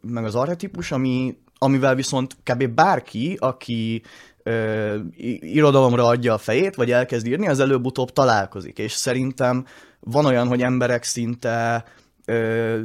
meg 0.00 0.24
az 0.24 0.34
archetípus, 0.34 0.92
ami, 0.92 1.36
amivel 1.62 1.94
viszont 1.94 2.36
kb. 2.42 2.66
bárki, 2.66 3.36
aki 3.40 4.02
ö, 4.42 4.96
irodalomra 5.40 6.06
adja 6.06 6.34
a 6.34 6.38
fejét, 6.38 6.74
vagy 6.74 6.90
elkezd 6.90 7.26
írni, 7.26 7.48
az 7.48 7.60
előbb-utóbb 7.60 8.12
találkozik. 8.12 8.78
És 8.78 8.92
szerintem 8.92 9.66
van 10.00 10.24
olyan, 10.24 10.48
hogy 10.48 10.62
emberek 10.62 11.04
szinte 11.04 11.84
ö, 12.24 12.78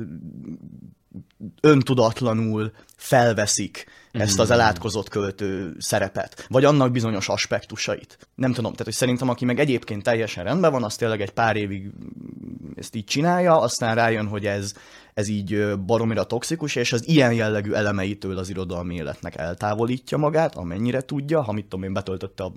öntudatlanul 1.62 2.72
felveszik 2.96 3.86
ezt 4.12 4.40
az 4.40 4.52
elátkozott 4.52 5.10
költő 5.10 5.76
szerepet, 5.80 6.46
vagy 6.50 6.66
annak 6.66 6.92
bizonyos 6.92 7.30
aspektusait. 7.30 8.18
Nem 8.36 8.54
tudom, 8.54 8.72
tehát 8.72 8.86
hogy 8.86 8.94
szerintem 8.94 9.30
aki 9.30 9.46
meg 9.46 9.60
egyébként 9.60 10.04
teljesen 10.04 10.44
rendben 10.44 10.72
van, 10.72 10.84
az 10.84 10.96
tényleg 10.96 11.22
egy 11.22 11.32
pár 11.32 11.56
évig 11.56 11.92
ezt 12.78 12.96
így 12.96 13.06
csinálja, 13.06 13.60
aztán 13.60 13.96
rájön, 13.96 14.28
hogy 14.28 14.46
ez, 14.46 14.74
ez 15.14 15.28
így 15.28 15.78
baromira 15.80 16.24
toxikus, 16.24 16.76
és 16.76 16.94
az 16.94 17.08
ilyen 17.08 17.34
jellegű 17.34 17.72
elemeitől 17.72 18.38
az 18.38 18.50
irodalmi 18.50 18.96
életnek 18.96 19.36
eltávolítja 19.36 20.18
magát, 20.18 20.56
amennyire 20.56 21.02
tudja, 21.02 21.42
ha 21.42 21.52
mit 21.52 21.64
tudom 21.64 21.84
én, 21.84 21.94
betöltötte 21.94 22.44
a 22.44 22.52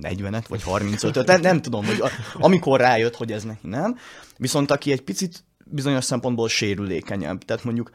40-et, 0.00 0.44
vagy 0.48 0.62
35-öt, 0.66 1.26
nem, 1.26 1.40
nem 1.40 1.62
tudom, 1.62 1.84
hogy 1.84 2.02
amikor 2.34 2.80
rájött, 2.80 3.16
hogy 3.16 3.32
ez 3.32 3.44
neki 3.44 3.66
nem. 3.66 3.96
Viszont 4.36 4.70
aki 4.70 4.92
egy 4.92 5.02
picit 5.02 5.44
bizonyos 5.64 6.04
szempontból 6.04 6.48
sérülékenyebb, 6.48 7.42
tehát 7.42 7.64
mondjuk 7.64 7.90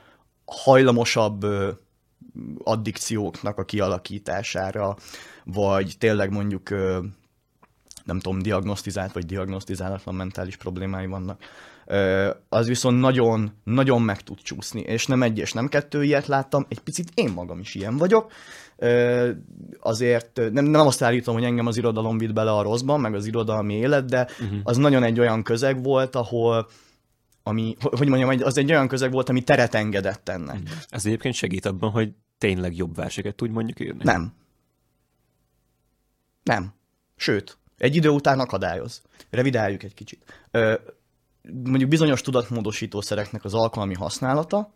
hajlamosabb 0.46 1.46
addikcióknak 2.64 3.58
a 3.58 3.66
kialakítására, 3.66 4.98
vagy 5.44 5.96
tényleg 5.98 6.32
mondjuk 6.32 6.70
nem 8.10 8.20
tudom, 8.20 8.42
diagnosztizált 8.42 9.12
vagy 9.12 9.26
diagnosztizálatlan 9.26 10.16
mentális 10.16 10.56
problémái 10.56 11.06
vannak, 11.06 11.44
az 12.50 12.68
viszont 12.68 13.00
nagyon, 13.00 13.52
nagyon 13.64 14.02
meg 14.02 14.22
tud 14.22 14.38
csúszni, 14.38 14.82
és 14.82 15.06
nem 15.06 15.24
egy 15.24 15.38
és 15.38 15.54
nem 15.54 15.68
kettő 15.68 16.04
ilyet 16.04 16.28
láttam, 16.28 16.66
egy 16.70 16.80
picit 16.80 17.12
én 17.14 17.32
magam 17.32 17.60
is 17.60 17.76
ilyen 17.76 17.98
vagyok, 17.98 18.32
azért 19.80 20.42
nem, 20.52 20.66
nem 20.66 20.88
azt 20.88 21.02
állítom, 21.02 21.34
hogy 21.34 21.44
engem 21.44 21.68
az 21.68 21.78
irodalom 21.78 22.18
vitt 22.18 22.34
bele 22.34 22.52
a 22.52 22.62
rosszban, 22.62 23.00
meg 23.00 23.14
az 23.16 23.26
irodalmi 23.26 23.74
élet, 23.74 24.06
de 24.06 24.28
uh-huh. 24.40 24.60
az 24.64 24.78
nagyon 24.78 25.04
egy 25.04 25.20
olyan 25.20 25.44
közeg 25.44 25.84
volt, 25.84 26.16
ahol 26.16 26.68
ami, 27.44 27.76
hogy 27.80 28.08
mondjam, 28.08 28.40
az 28.44 28.58
egy 28.58 28.72
olyan 28.72 28.88
közeg 28.88 29.12
volt, 29.12 29.30
ami 29.30 29.42
teret 29.42 29.76
engedett 29.76 30.30
ennek. 30.30 30.60
Ez 30.90 31.06
egyébként 31.06 31.34
segít 31.34 31.66
abban, 31.66 31.90
hogy 31.90 32.12
tényleg 32.38 32.76
jobb 32.76 32.96
verseket 32.96 33.36
tudj 33.36 33.52
mondjuk 33.52 33.80
írni? 33.80 34.04
Nem. 34.04 34.34
Nem. 36.44 36.74
Sőt, 37.16 37.58
egy 37.80 37.96
idő 37.96 38.10
után 38.10 38.40
akadályoz. 38.40 39.02
Revidáljuk 39.30 39.84
egy 39.84 39.94
kicsit. 39.94 40.24
Ö, 40.52 40.74
mondjuk 41.64 41.90
bizonyos 41.90 42.22
tudatmódosítószereknek 42.22 43.44
az 43.44 43.54
alkalmi 43.54 43.94
használata, 43.94 44.74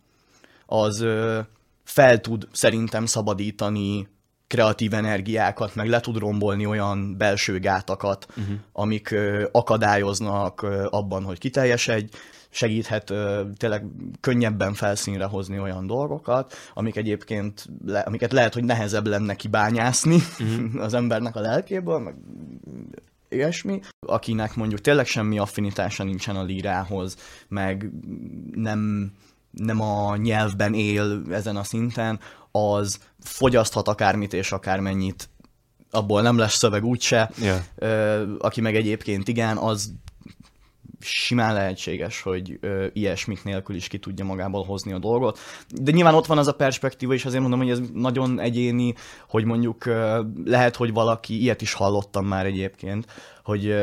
az 0.66 1.00
ö, 1.00 1.40
fel 1.84 2.20
tud 2.20 2.48
szerintem 2.52 3.06
szabadítani 3.06 4.08
kreatív 4.46 4.94
energiákat, 4.94 5.74
meg 5.74 5.88
le 5.88 6.00
tud 6.00 6.16
rombolni 6.16 6.66
olyan 6.66 7.16
belső 7.16 7.58
gátakat, 7.58 8.26
uh-huh. 8.30 8.54
amik 8.72 9.10
ö, 9.10 9.48
akadályoznak 9.52 10.62
ö, 10.62 10.86
abban, 10.90 11.24
hogy 11.24 11.38
kiteljesedj, 11.38 12.16
segíthet 12.54 13.10
ö, 13.10 13.42
tényleg 13.56 13.84
könnyebben 14.20 14.74
felszínre 14.74 15.24
hozni 15.24 15.58
olyan 15.58 15.86
dolgokat, 15.86 16.54
amik 16.74 16.96
egyébként, 16.96 17.66
le, 17.86 17.98
amiket 17.98 18.32
lehet, 18.32 18.54
hogy 18.54 18.64
nehezebb 18.64 19.06
lenne 19.06 19.34
kibányászni 19.34 20.14
uh-huh. 20.14 20.82
az 20.86 20.94
embernek 20.94 21.36
a 21.36 21.40
lelkéből, 21.40 21.98
meg 21.98 22.14
ilyesmi, 23.28 23.80
akinek 24.06 24.54
mondjuk 24.54 24.80
tényleg 24.80 25.06
semmi 25.06 25.38
affinitása 25.38 26.04
nincsen 26.04 26.36
a 26.36 26.42
lírához, 26.42 27.16
meg 27.48 27.90
nem, 28.52 29.12
nem 29.50 29.80
a 29.80 30.16
nyelvben 30.16 30.74
él 30.74 31.22
ezen 31.30 31.56
a 31.56 31.64
szinten, 31.64 32.20
az 32.50 32.98
fogyaszthat 33.20 33.88
akármit 33.88 34.32
és 34.32 34.52
akármennyit, 34.52 35.28
abból 35.90 36.22
nem 36.22 36.38
lesz 36.38 36.56
szöveg 36.56 36.84
úgyse. 36.84 37.30
Yeah. 37.38 38.28
Aki 38.38 38.60
meg 38.60 38.76
egyébként 38.76 39.28
igen, 39.28 39.56
az 39.56 39.92
simán 41.04 41.54
lehetséges, 41.54 42.22
hogy 42.22 42.58
ö, 42.60 42.86
ilyesmik 42.92 43.44
nélkül 43.44 43.76
is 43.76 43.88
ki 43.88 43.98
tudja 43.98 44.24
magából 44.24 44.64
hozni 44.64 44.92
a 44.92 44.98
dolgot. 44.98 45.38
De 45.68 45.90
nyilván 45.90 46.14
ott 46.14 46.26
van 46.26 46.38
az 46.38 46.46
a 46.46 46.54
perspektíva, 46.54 47.14
és 47.14 47.24
azért 47.24 47.40
mondom, 47.40 47.60
hogy 47.60 47.70
ez 47.70 47.80
nagyon 47.92 48.40
egyéni, 48.40 48.94
hogy 49.28 49.44
mondjuk 49.44 49.86
ö, 49.86 50.22
lehet, 50.44 50.76
hogy 50.76 50.92
valaki, 50.92 51.40
ilyet 51.40 51.62
is 51.62 51.72
hallottam 51.72 52.26
már 52.26 52.46
egyébként, 52.46 53.06
hogy 53.44 53.74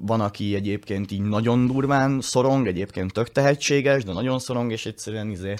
van, 0.00 0.20
aki 0.20 0.54
egyébként 0.54 1.10
így 1.10 1.20
nagyon 1.20 1.66
durván 1.66 2.20
szorong, 2.20 2.66
egyébként 2.66 3.12
tök 3.12 3.32
tehetséges, 3.32 4.04
de 4.04 4.12
nagyon 4.12 4.38
szorong, 4.38 4.72
és 4.72 4.86
egyszerűen 4.86 5.30
izé, 5.30 5.54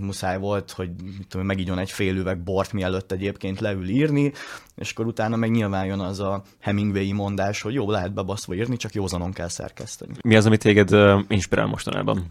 muszáj 0.00 0.38
volt, 0.38 0.70
hogy 0.70 0.90
tudom, 1.28 1.46
megígyon 1.46 1.78
egy 1.78 1.90
fél 1.90 2.16
üveg 2.16 2.42
bort, 2.42 2.72
mielőtt 2.72 3.12
egyébként 3.12 3.60
leül 3.60 3.88
írni, 3.88 4.32
és 4.76 4.92
akkor 4.92 5.06
utána 5.06 5.36
meg 5.36 5.50
nyilván 5.50 5.86
jön 5.86 6.00
az 6.00 6.20
a 6.20 6.42
Hemingway 6.60 7.14
mondás, 7.14 7.62
hogy 7.62 7.74
jó, 7.74 7.90
lehet 7.90 8.12
bebaszva 8.12 8.54
írni, 8.54 8.76
csak 8.76 8.94
józanon 8.94 9.32
kell 9.32 9.48
szerkeszteni. 9.48 10.12
Mi 10.22 10.36
az, 10.36 10.46
ami 10.46 10.56
téged 10.56 10.90
inspirál 11.28 11.66
mostanában? 11.66 12.26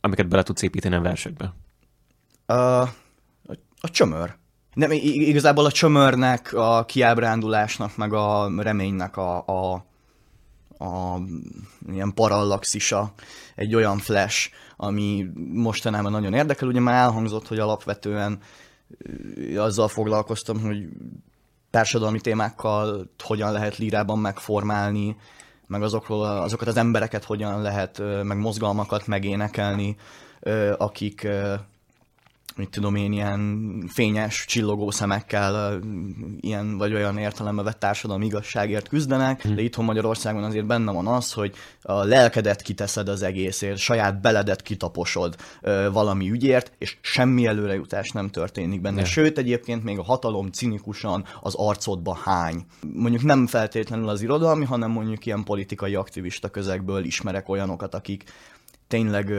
Amiket 0.00 0.28
bele 0.28 0.42
tudsz 0.42 0.62
építeni 0.62 0.94
a 0.94 1.00
versekbe? 1.00 1.54
A, 2.46 2.52
a, 2.52 2.90
a 3.80 3.90
csömör 3.90 4.34
nem, 4.74 4.90
igazából 4.92 5.64
a 5.64 5.72
csömörnek, 5.72 6.52
a 6.52 6.84
kiábrándulásnak, 6.84 7.96
meg 7.96 8.12
a 8.12 8.52
reménynek 8.56 9.16
a, 9.16 9.44
a, 9.46 9.84
a 10.84 11.20
ilyen 11.92 12.14
parallaxisa, 12.14 13.12
egy 13.54 13.74
olyan 13.74 13.98
flash, 13.98 14.50
ami 14.76 15.26
mostanában 15.52 16.12
nagyon 16.12 16.34
érdekel. 16.34 16.68
Ugye 16.68 16.80
már 16.80 16.94
elhangzott, 16.94 17.48
hogy 17.48 17.58
alapvetően 17.58 18.38
azzal 19.56 19.88
foglalkoztam, 19.88 20.60
hogy 20.60 20.88
társadalmi 21.70 22.20
témákkal 22.20 23.10
hogyan 23.24 23.52
lehet 23.52 23.76
lírában 23.76 24.18
megformálni, 24.18 25.16
meg 25.66 25.82
azokról, 25.82 26.24
azokat 26.24 26.68
az 26.68 26.76
embereket 26.76 27.24
hogyan 27.24 27.62
lehet, 27.62 28.02
meg 28.22 28.38
mozgalmakat 28.38 29.06
megénekelni, 29.06 29.96
akik 30.76 31.28
mit 32.56 32.70
tudom 32.70 32.94
én, 32.94 33.12
ilyen 33.12 33.84
fényes, 33.88 34.44
csillogó 34.44 34.90
szemekkel 34.90 35.80
ilyen 36.40 36.78
vagy 36.78 36.94
olyan 36.94 37.18
értelembe 37.18 37.62
vett 37.62 37.78
társadalmi 37.78 38.26
igazságért 38.26 38.88
küzdenek, 38.88 39.42
hm. 39.42 39.54
de 39.54 39.62
itthon 39.62 39.84
Magyarországon 39.84 40.44
azért 40.44 40.66
benne 40.66 40.92
van 40.92 41.06
az, 41.06 41.32
hogy 41.32 41.54
a 41.82 42.04
lelkedet 42.04 42.62
kiteszed 42.62 43.08
az 43.08 43.22
egészért, 43.22 43.78
saját 43.78 44.20
beledet 44.20 44.62
kitaposod 44.62 45.36
valami 45.92 46.30
ügyért, 46.30 46.72
és 46.78 46.96
semmi 47.00 47.46
előrejutás 47.46 48.10
nem 48.10 48.28
történik 48.28 48.80
benne. 48.80 49.00
Ne. 49.00 49.04
Sőt, 49.04 49.38
egyébként 49.38 49.84
még 49.84 49.98
a 49.98 50.02
hatalom 50.02 50.50
cinikusan 50.50 51.24
az 51.40 51.54
arcodba 51.54 52.14
hány. 52.14 52.66
Mondjuk 52.94 53.22
nem 53.22 53.46
feltétlenül 53.46 54.08
az 54.08 54.22
irodalmi, 54.22 54.64
hanem 54.64 54.90
mondjuk 54.90 55.26
ilyen 55.26 55.44
politikai 55.44 55.94
aktivista 55.94 56.48
közegből 56.48 57.04
ismerek 57.04 57.48
olyanokat, 57.48 57.94
akik 57.94 58.24
tényleg 58.88 59.32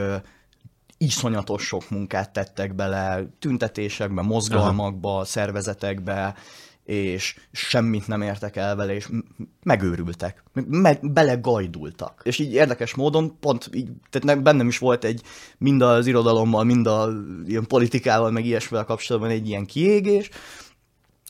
iszonyatos 1.05 1.65
sok 1.65 1.89
munkát 1.89 2.33
tettek 2.33 2.75
bele 2.75 3.25
tüntetésekbe, 3.39 4.21
mozgalmakba, 4.21 5.13
Aha. 5.13 5.25
szervezetekbe, 5.25 6.35
és 6.85 7.35
semmit 7.51 8.07
nem 8.07 8.21
értek 8.21 8.55
el 8.55 8.75
vele, 8.75 8.93
és 8.93 9.09
megőrültek, 9.63 10.43
me- 10.53 11.11
belegajdultak. 11.11 12.21
És 12.23 12.39
így 12.39 12.53
érdekes 12.53 12.95
módon, 12.95 13.39
pont 13.39 13.69
így, 13.73 13.89
tehát 14.09 14.41
bennem 14.41 14.67
is 14.67 14.77
volt 14.77 15.03
egy, 15.03 15.21
mind 15.57 15.81
az 15.81 16.07
irodalommal, 16.07 16.63
mind 16.63 16.87
a 16.87 17.09
ilyen 17.45 17.67
politikával, 17.67 18.31
meg 18.31 18.45
ilyesmivel 18.45 18.85
kapcsolatban 18.85 19.29
egy 19.31 19.47
ilyen 19.47 19.65
kiégés, 19.65 20.29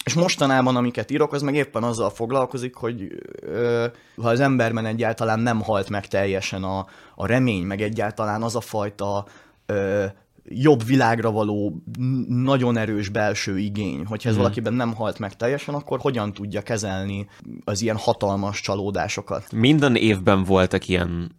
és 0.05 0.13
mostanában, 0.13 0.75
amiket 0.75 1.11
írok, 1.11 1.33
az 1.33 1.41
meg 1.41 1.55
éppen 1.55 1.83
azzal 1.83 2.09
foglalkozik, 2.09 2.75
hogy 2.75 3.07
ö, 3.41 3.85
ha 4.21 4.29
az 4.29 4.39
emberben 4.39 4.85
egyáltalán 4.85 5.39
nem 5.39 5.61
halt 5.61 5.89
meg 5.89 6.07
teljesen 6.07 6.63
a, 6.63 6.85
a 7.15 7.25
remény, 7.25 7.63
meg 7.63 7.81
egyáltalán 7.81 8.43
az 8.43 8.55
a 8.55 8.61
fajta 8.61 9.25
ö, 9.65 10.05
jobb 10.49 10.85
világra 10.85 11.31
való 11.31 11.83
nagyon 12.27 12.77
erős 12.77 13.09
belső 13.09 13.57
igény, 13.57 14.05
hogyha 14.05 14.29
ez 14.29 14.35
hmm. 14.35 14.43
valakiben 14.43 14.73
nem 14.73 14.93
halt 14.93 15.19
meg 15.19 15.35
teljesen, 15.35 15.73
akkor 15.73 15.99
hogyan 15.99 16.33
tudja 16.33 16.61
kezelni 16.61 17.27
az 17.63 17.81
ilyen 17.81 17.97
hatalmas 17.97 18.61
csalódásokat? 18.61 19.51
Minden 19.51 19.95
évben 19.95 20.43
voltak 20.43 20.87
ilyen 20.87 21.31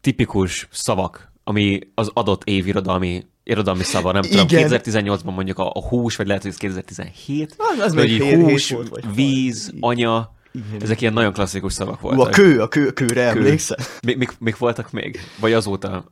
tipikus 0.00 0.68
szavak, 0.70 1.32
ami 1.44 1.78
az 1.94 2.10
adott 2.12 2.44
év 2.44 2.66
irodalmi, 2.66 3.26
irodalmi 3.44 3.82
szava, 3.82 4.12
nem 4.12 4.22
Igen. 4.24 4.46
tudom, 4.46 4.68
2018-ban 4.68 5.34
mondjuk 5.34 5.58
a, 5.58 5.70
a 5.70 5.88
hús, 5.88 6.16
vagy 6.16 6.26
lehet, 6.26 6.42
hogy 6.42 6.50
ez 6.50 6.56
2017, 6.56 7.54
az, 7.58 7.78
az 7.78 7.94
hogy 7.94 8.18
hús, 8.18 8.70
volt, 8.70 8.88
vagy 8.88 9.14
víz, 9.14 9.72
anya, 9.80 10.34
igen. 10.52 10.82
Ezek 10.82 11.00
ilyen 11.00 11.12
nagyon 11.12 11.32
klasszikus 11.32 11.72
szavak 11.72 12.00
voltak. 12.00 12.26
a 12.26 12.30
kő, 12.30 12.60
a 12.60 12.68
kő, 12.68 12.92
kőre 12.92 13.30
kő. 13.30 13.38
emlékszel? 13.38 13.78
Mik, 14.02 14.16
mik, 14.16 14.38
mik 14.38 14.56
voltak 14.56 14.92
még? 14.92 15.18
Vagy 15.40 15.52
azóta 15.52 16.04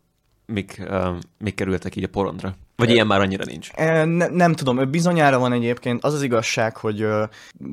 mik, 0.47 0.83
uh, 0.91 1.17
mik 1.39 1.55
kerültek 1.55 1.97
így 1.97 2.05
a 2.05 2.09
porondra? 2.09 2.55
Vagy 2.77 2.91
ilyen 2.91 3.07
már 3.07 3.21
annyira 3.21 3.45
nincs? 3.45 3.73
Ne, 4.05 4.27
nem 4.29 4.53
tudom, 4.53 4.91
bizonyára 4.91 5.39
van 5.39 5.53
egyébként. 5.53 6.05
Az 6.05 6.15
az 6.15 6.23
igazság, 6.23 6.77
hogy 6.77 7.07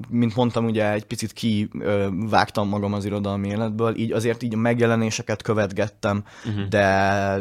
mint 0.10 0.36
mondtam, 0.36 0.66
ugye 0.66 0.92
egy 0.92 1.06
picit 1.06 1.34
kivágtam 1.34 2.68
magam 2.68 2.94
az 2.94 3.06
irodalmi 3.06 3.48
életből, 3.48 3.96
így 3.96 4.12
azért 4.12 4.44
így 4.44 4.54
a 4.54 4.58
megjelenéseket 4.58 5.42
követgettem, 5.42 6.24
uh-huh. 6.46 6.68
de 6.68 7.36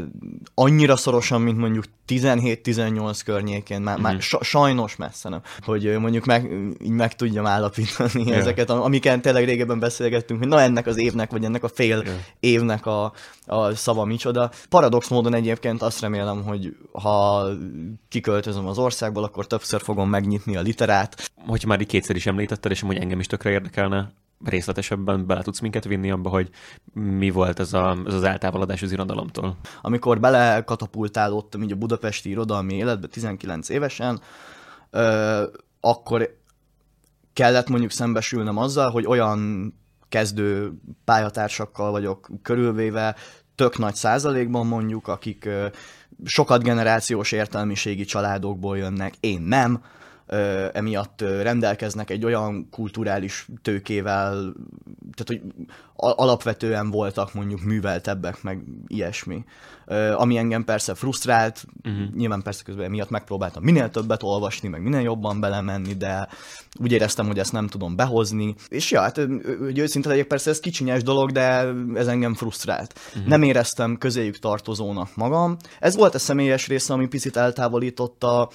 annyira 0.55 0.97
szorosan, 0.97 1.41
mint 1.41 1.59
mondjuk 1.59 1.85
17-18 2.09 3.21
környékén, 3.25 3.81
már, 3.81 3.99
uh-huh. 3.99 4.13
már 4.13 4.23
sajnos 4.41 4.97
messze 4.97 5.29
nem, 5.29 5.41
hogy 5.65 5.99
mondjuk 5.99 6.25
meg, 6.25 6.53
így 6.83 6.91
meg 6.91 7.15
tudjam 7.15 7.47
állapítani 7.47 8.25
yeah. 8.27 8.39
ezeket, 8.39 8.71
amiket 8.71 9.21
tényleg 9.21 9.45
régebben 9.45 9.79
beszélgettünk, 9.79 10.41
hogy 10.41 10.49
na 10.49 10.61
ennek 10.61 10.87
az 10.87 10.97
évnek, 10.97 11.31
vagy 11.31 11.45
ennek 11.45 11.65
a 11.65 11.69
fél 11.69 12.03
yeah. 12.05 12.17
évnek 12.41 12.87
a, 12.87 13.13
a 13.47 13.75
szava 13.75 14.05
micsoda. 14.05 14.51
Paradox 14.69 15.09
módon 15.09 15.35
egyébként 15.35 15.83
azt 15.83 16.01
remélem, 16.01 16.43
hogy 16.43 16.77
ha 16.93 17.49
kiköltözöm 18.09 18.67
az 18.67 18.79
országból, 18.79 19.25
akkor 19.25 19.47
többször 19.47 19.81
fogom 19.81 20.09
megnyitni 20.09 20.57
a 20.57 20.61
literát. 20.61 21.31
Hogyha 21.47 21.69
már 21.69 21.81
így 21.81 21.87
kétszer 21.87 22.17
is 22.17 22.27
említetted, 22.27 22.71
és 22.71 22.83
amúgy 22.83 22.97
engem 22.97 23.21
is 23.21 23.27
tökre 23.27 23.51
érdekelne, 23.51 24.13
részletesebben 24.45 25.27
bele 25.27 25.43
tudsz 25.43 25.61
minket 25.61 25.85
vinni 25.85 26.11
abba, 26.11 26.29
hogy 26.29 26.51
mi 26.93 27.31
volt 27.31 27.61
ez, 27.61 27.73
a, 27.73 27.97
ez 28.07 28.15
az 28.15 28.23
eltávolodás 28.23 28.83
az 28.83 28.93
irodalomtól? 28.93 29.57
Amikor 29.81 30.21
bele 30.21 30.65
katapultálódtam 30.65 31.63
így 31.63 31.73
a 31.73 31.77
budapesti 31.77 32.31
irodalmi 32.31 32.75
életbe 32.75 33.07
19 33.07 33.69
évesen, 33.69 34.21
ö, 34.91 35.43
akkor 35.81 36.39
kellett 37.33 37.69
mondjuk 37.69 37.91
szembesülnem 37.91 38.57
azzal, 38.57 38.91
hogy 38.91 39.07
olyan 39.07 39.73
kezdő 40.09 40.73
pályatársakkal 41.05 41.91
vagyok 41.91 42.29
körülvéve, 42.43 43.17
tök 43.55 43.79
nagy 43.79 43.95
százalékban 43.95 44.67
mondjuk, 44.67 45.09
akik 45.09 45.49
sokat 46.25 46.63
generációs 46.63 47.33
értelmiségi 47.33 48.05
családokból 48.05 48.79
jönnek, 48.79 49.15
én 49.21 49.41
nem, 49.41 49.83
emiatt 50.73 51.21
rendelkeznek 51.21 52.11
egy 52.11 52.25
olyan 52.25 52.69
kulturális 52.71 53.49
tőkével, 53.63 54.55
tehát 55.15 55.27
hogy 55.27 55.41
alapvetően 55.97 56.91
voltak 56.91 57.35
mondjuk 57.35 57.63
műveltebbek, 57.63 58.43
meg 58.43 58.63
ilyesmi. 58.87 59.45
Ami 60.15 60.37
engem 60.37 60.65
persze 60.65 60.95
frusztrált, 60.95 61.65
uh-huh. 61.85 62.15
nyilván 62.15 62.43
persze 62.43 62.63
közben 62.63 62.85
emiatt 62.85 63.11
megpróbáltam 63.11 63.63
minél 63.63 63.91
többet 63.91 64.23
olvasni, 64.23 64.69
meg 64.69 64.83
minél 64.83 65.01
jobban 65.01 65.41
belemenni, 65.41 65.95
de 65.95 66.29
úgy 66.81 66.93
éreztem, 66.93 67.27
hogy 67.27 67.39
ezt 67.39 67.53
nem 67.53 67.67
tudom 67.67 67.97
behozni. 67.97 68.55
És 68.69 68.91
ja, 68.91 69.01
hát 69.01 69.17
hogy 69.59 69.79
őszinte 69.79 70.09
legyek, 70.09 70.27
persze 70.27 70.51
ez 70.51 70.61
kicsinyes 70.61 71.03
dolog, 71.03 71.31
de 71.31 71.75
ez 71.95 72.07
engem 72.07 72.35
frusztrált. 72.35 72.99
Uh-huh. 73.09 73.27
Nem 73.27 73.43
éreztem 73.43 73.99
közéjük 73.99 74.39
tartozónak 74.39 75.17
magam. 75.17 75.57
Ez 75.81 75.97
volt 75.97 76.15
a 76.15 76.19
személyes 76.19 76.67
része, 76.67 76.93
ami 76.93 77.07
picit 77.07 77.37
eltávolította 77.37 78.51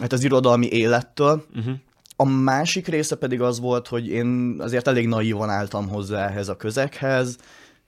hát 0.00 0.12
az 0.12 0.24
irodalmi 0.24 0.66
élettől. 0.66 1.44
Uh-huh. 1.56 1.74
A 2.16 2.24
másik 2.24 2.86
része 2.86 3.16
pedig 3.16 3.40
az 3.40 3.60
volt, 3.60 3.88
hogy 3.88 4.08
én 4.08 4.56
azért 4.58 4.88
elég 4.88 5.06
naívan 5.08 5.50
álltam 5.50 5.88
hozzá 5.88 6.28
ehhez 6.28 6.48
a 6.48 6.56
közeghez. 6.56 7.38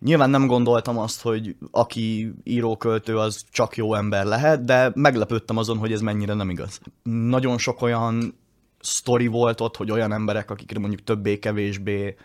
Nyilván 0.01 0.31
nem 0.31 0.47
gondoltam 0.47 0.99
azt, 0.99 1.23
hogy 1.23 1.57
aki 1.71 2.33
íróköltő, 2.45 3.19
az 3.19 3.45
csak 3.51 3.77
jó 3.77 3.95
ember 3.95 4.25
lehet, 4.25 4.65
de 4.65 4.93
meglepődtem 4.95 5.57
azon, 5.57 5.79
hogy 5.79 5.93
ez 5.93 6.01
mennyire 6.01 6.35
nem 6.35 6.51
igaz. 6.51 6.81
Nagyon 7.03 7.59
sok 7.59 7.83
olyan 7.83 8.39
sztori 8.81 9.27
volt 9.27 9.61
ott, 9.61 9.77
hogy 9.77 9.91
olyan 9.91 10.13
emberek, 10.13 10.51
akikre 10.51 10.79
mondjuk 10.79 11.05
többé-kevésbé 11.05 12.17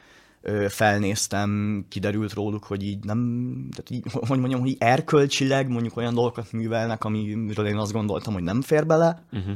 felnéztem, 0.68 1.86
kiderült 1.90 2.34
róluk, 2.34 2.64
hogy 2.64 2.84
így 2.84 3.04
nem, 3.04 3.18
tehát 3.72 3.90
így, 3.90 4.04
hogy 4.28 4.40
mondjam, 4.40 4.62
hogy 4.62 4.76
erkölcsileg 4.80 5.70
mondjuk 5.70 5.98
olyan 5.98 6.14
dolgokat 6.14 6.52
művelnek, 6.52 7.04
amiről 7.04 7.68
én 7.68 7.78
azt 7.78 7.92
gondoltam, 7.92 8.34
hogy 8.34 8.44
nem 8.44 8.62
fér 8.62 8.86
bele. 8.86 9.24
Uh-huh 9.32 9.56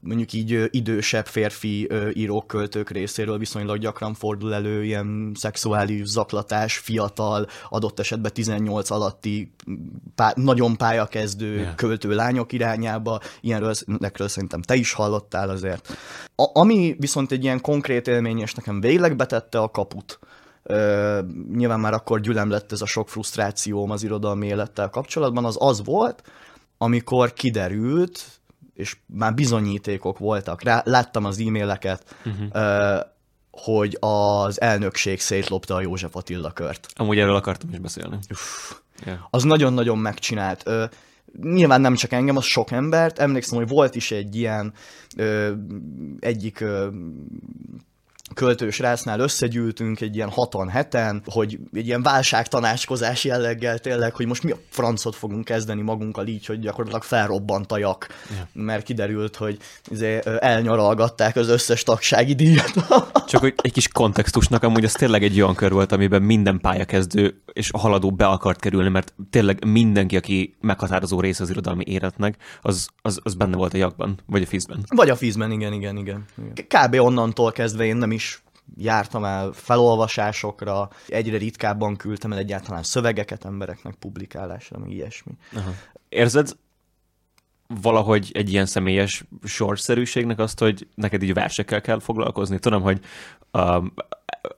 mondjuk 0.00 0.32
így 0.32 0.68
idősebb 0.70 1.26
férfi 1.26 1.88
írók, 2.12 2.46
költők 2.46 2.90
részéről 2.90 3.38
viszonylag 3.38 3.78
gyakran 3.78 4.14
fordul 4.14 4.54
elő 4.54 4.84
ilyen 4.84 5.32
szexuális 5.34 6.06
zaklatás, 6.06 6.78
fiatal, 6.78 7.46
adott 7.68 7.98
esetben 7.98 8.32
18 8.32 8.90
alatti, 8.90 9.52
pá- 10.14 10.36
nagyon 10.36 10.76
pályakezdő 10.76 11.54
yeah. 11.54 11.74
költő 11.74 12.14
lányok 12.14 12.52
irányába. 12.52 13.20
Ilyenről 13.40 13.74
nekről 13.98 14.28
szerintem 14.28 14.62
te 14.62 14.74
is 14.74 14.92
hallottál 14.92 15.48
azért. 15.48 15.96
A- 16.34 16.60
ami 16.60 16.96
viszont 16.98 17.32
egy 17.32 17.42
ilyen 17.42 17.60
konkrét 17.60 18.08
élmény, 18.08 18.38
és 18.38 18.54
nekem 18.54 18.80
végleg 18.80 19.16
betette 19.16 19.58
a 19.58 19.70
kaput, 19.70 20.18
Uh, 20.64 21.18
nyilván 21.54 21.80
már 21.80 21.92
akkor 21.92 22.20
gyülem 22.20 22.50
lett 22.50 22.72
ez 22.72 22.80
a 22.80 22.86
sok 22.86 23.08
frusztrációm 23.08 23.90
az 23.90 24.02
irodalmi 24.02 24.46
élettel 24.46 24.88
kapcsolatban, 24.88 25.44
az 25.44 25.56
az 25.58 25.84
volt, 25.84 26.22
amikor 26.78 27.32
kiderült, 27.32 28.39
és 28.80 28.96
már 29.06 29.34
bizonyítékok 29.34 30.18
voltak 30.18 30.62
rá, 30.62 30.82
láttam 30.84 31.24
az 31.24 31.38
e-maileket, 31.38 32.16
uh-huh. 32.24 33.00
hogy 33.50 33.96
az 34.00 34.60
elnökség 34.60 35.20
szétlopta 35.20 35.74
a 35.74 35.80
József 35.80 36.16
Attila 36.16 36.50
kört. 36.52 36.86
Amúgy 36.94 37.18
erről 37.18 37.34
akartam 37.34 37.70
is 37.70 37.78
beszélni. 37.78 38.18
Uff, 38.30 38.72
yeah. 39.04 39.18
Az 39.30 39.42
nagyon-nagyon 39.42 39.98
megcsinált. 39.98 40.70
Nyilván 41.42 41.80
nem 41.80 41.94
csak 41.94 42.12
engem, 42.12 42.36
az 42.36 42.44
sok 42.44 42.70
embert. 42.70 43.18
Emlékszem, 43.18 43.58
hogy 43.58 43.68
volt 43.68 43.94
is 43.94 44.10
egy 44.10 44.36
ilyen 44.36 44.72
egyik 46.20 46.64
költős 48.34 48.78
rásznál 48.78 49.20
összegyűltünk 49.20 50.00
egy 50.00 50.16
ilyen 50.16 50.28
hatan 50.28 50.68
heten, 50.68 51.22
hogy 51.24 51.58
egy 51.72 51.86
ilyen 51.86 52.02
válságtanácskozás 52.02 53.24
jelleggel 53.24 53.78
tényleg, 53.78 54.14
hogy 54.14 54.26
most 54.26 54.42
mi 54.42 54.50
a 54.50 54.56
francot 54.68 55.14
fogunk 55.14 55.44
kezdeni 55.44 55.82
magunkkal 55.82 56.26
így, 56.26 56.46
hogy 56.46 56.60
gyakorlatilag 56.60 57.02
felrobbant 57.02 57.72
a 57.72 57.78
jak, 57.78 58.06
yeah. 58.30 58.46
mert 58.52 58.82
kiderült, 58.82 59.36
hogy 59.36 59.58
izé, 59.90 60.20
elnyaralgatták 60.38 61.36
az 61.36 61.48
összes 61.48 61.82
tagsági 61.82 62.34
díjat. 62.34 62.72
Csak 63.30 63.40
hogy 63.40 63.54
egy 63.56 63.72
kis 63.72 63.88
kontextusnak 63.88 64.62
amúgy 64.62 64.84
ez 64.84 64.92
tényleg 64.92 65.22
egy 65.22 65.40
olyan 65.40 65.54
kör 65.54 65.72
volt, 65.72 65.92
amiben 65.92 66.22
minden 66.22 66.60
pályakezdő 66.60 67.42
és 67.52 67.70
a 67.72 67.78
haladó 67.78 68.10
be 68.10 68.26
akart 68.26 68.60
kerülni, 68.60 68.88
mert 68.88 69.14
tényleg 69.30 69.64
mindenki, 69.64 70.16
aki 70.16 70.56
meghatározó 70.60 71.20
része 71.20 71.42
az 71.42 71.50
irodalmi 71.50 71.84
életnek, 71.86 72.36
az, 72.60 72.88
az, 73.02 73.20
az 73.22 73.34
benne 73.34 73.56
volt 73.56 73.74
a 73.74 73.76
jakban, 73.76 74.18
vagy 74.26 74.42
a 74.42 74.46
fizben. 74.46 74.84
Vagy 74.88 75.10
a 75.10 75.16
fizben, 75.16 75.50
igen, 75.50 75.72
igen, 75.72 75.96
igen. 75.96 76.24
Kb. 76.54 76.94
onnantól 76.94 77.52
kezdve 77.52 77.84
én 77.84 77.96
nem 77.96 78.12
is 78.12 78.19
is 78.20 78.42
jártam 78.76 79.24
el 79.24 79.52
felolvasásokra, 79.52 80.90
egyre 81.06 81.36
ritkábban 81.36 81.96
küldtem 81.96 82.32
el 82.32 82.38
egyáltalán 82.38 82.82
szövegeket 82.82 83.44
embereknek 83.44 83.94
publikálásra, 83.94 84.78
meg 84.78 84.90
ilyesmi. 84.90 85.32
Aha. 85.52 85.70
Érzed 86.08 86.56
valahogy 87.66 88.30
egy 88.34 88.52
ilyen 88.52 88.66
személyes 88.66 89.24
sorszerűségnek 89.44 90.38
azt, 90.38 90.58
hogy 90.58 90.88
neked 90.94 91.22
így 91.22 91.32
versekkel 91.32 91.80
kell 91.80 92.00
foglalkozni? 92.00 92.58
Tudom, 92.58 92.82
hogy 92.82 93.00
um, 93.52 93.92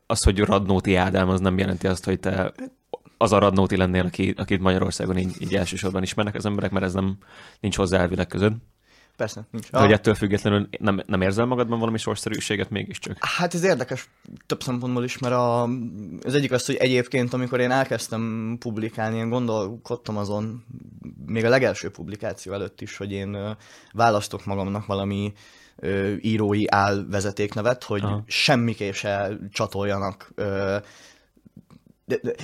az, 0.07 0.23
hogy 0.23 0.39
Radnóti 0.39 0.95
Ádám, 0.95 1.29
az 1.29 1.41
nem 1.41 1.59
jelenti 1.59 1.87
azt, 1.87 2.05
hogy 2.05 2.21
te 2.21 2.53
az 3.17 3.33
a 3.33 3.39
Radnóti 3.39 3.77
lennél, 3.77 4.05
aki, 4.05 4.35
akit 4.37 4.61
Magyarországon 4.61 5.19
így, 5.19 5.35
így 5.39 5.55
elsősorban 5.55 6.03
ismernek 6.03 6.35
az 6.35 6.47
emberek, 6.47 6.71
mert 6.71 6.85
ez 6.85 6.93
nem 6.93 7.17
nincs 7.61 7.77
hozzá 7.77 7.99
elvileg 7.99 8.27
között. 8.27 8.55
Persze, 9.17 9.47
nincs. 9.51 9.71
De 9.71 9.79
hogy 9.79 9.93
ettől 9.93 10.15
függetlenül 10.15 10.69
nem, 10.79 11.03
nem 11.07 11.21
érzel 11.21 11.45
magadban 11.45 11.79
valami 11.79 11.99
sorszerűséget 11.99 12.71
mégiscsak? 12.71 13.17
Hát 13.21 13.55
ez 13.55 13.65
érdekes 13.65 14.09
több 14.47 14.63
szempontból 14.63 15.05
is, 15.05 15.19
mert 15.19 15.35
a, 15.35 15.63
az 16.23 16.35
egyik 16.35 16.53
az, 16.53 16.67
hogy 16.67 16.75
egyébként, 16.75 17.33
amikor 17.33 17.61
én 17.61 17.71
elkezdtem 17.71 18.57
publikálni, 18.61 19.17
én 19.17 19.29
gondolkodtam 19.29 20.17
azon, 20.17 20.65
még 21.27 21.45
a 21.45 21.49
legelső 21.49 21.91
publikáció 21.91 22.53
előtt 22.53 22.81
is, 22.81 22.97
hogy 22.97 23.13
én 23.13 23.57
választok 23.93 24.45
magamnak 24.45 24.87
valami 24.87 25.33
írói 26.21 26.65
álvezetéknevet, 26.69 27.85
hogy 27.85 28.03
Aha. 28.03 28.23
semmiképp 28.27 28.93
se 28.93 29.39
csatoljanak 29.51 30.33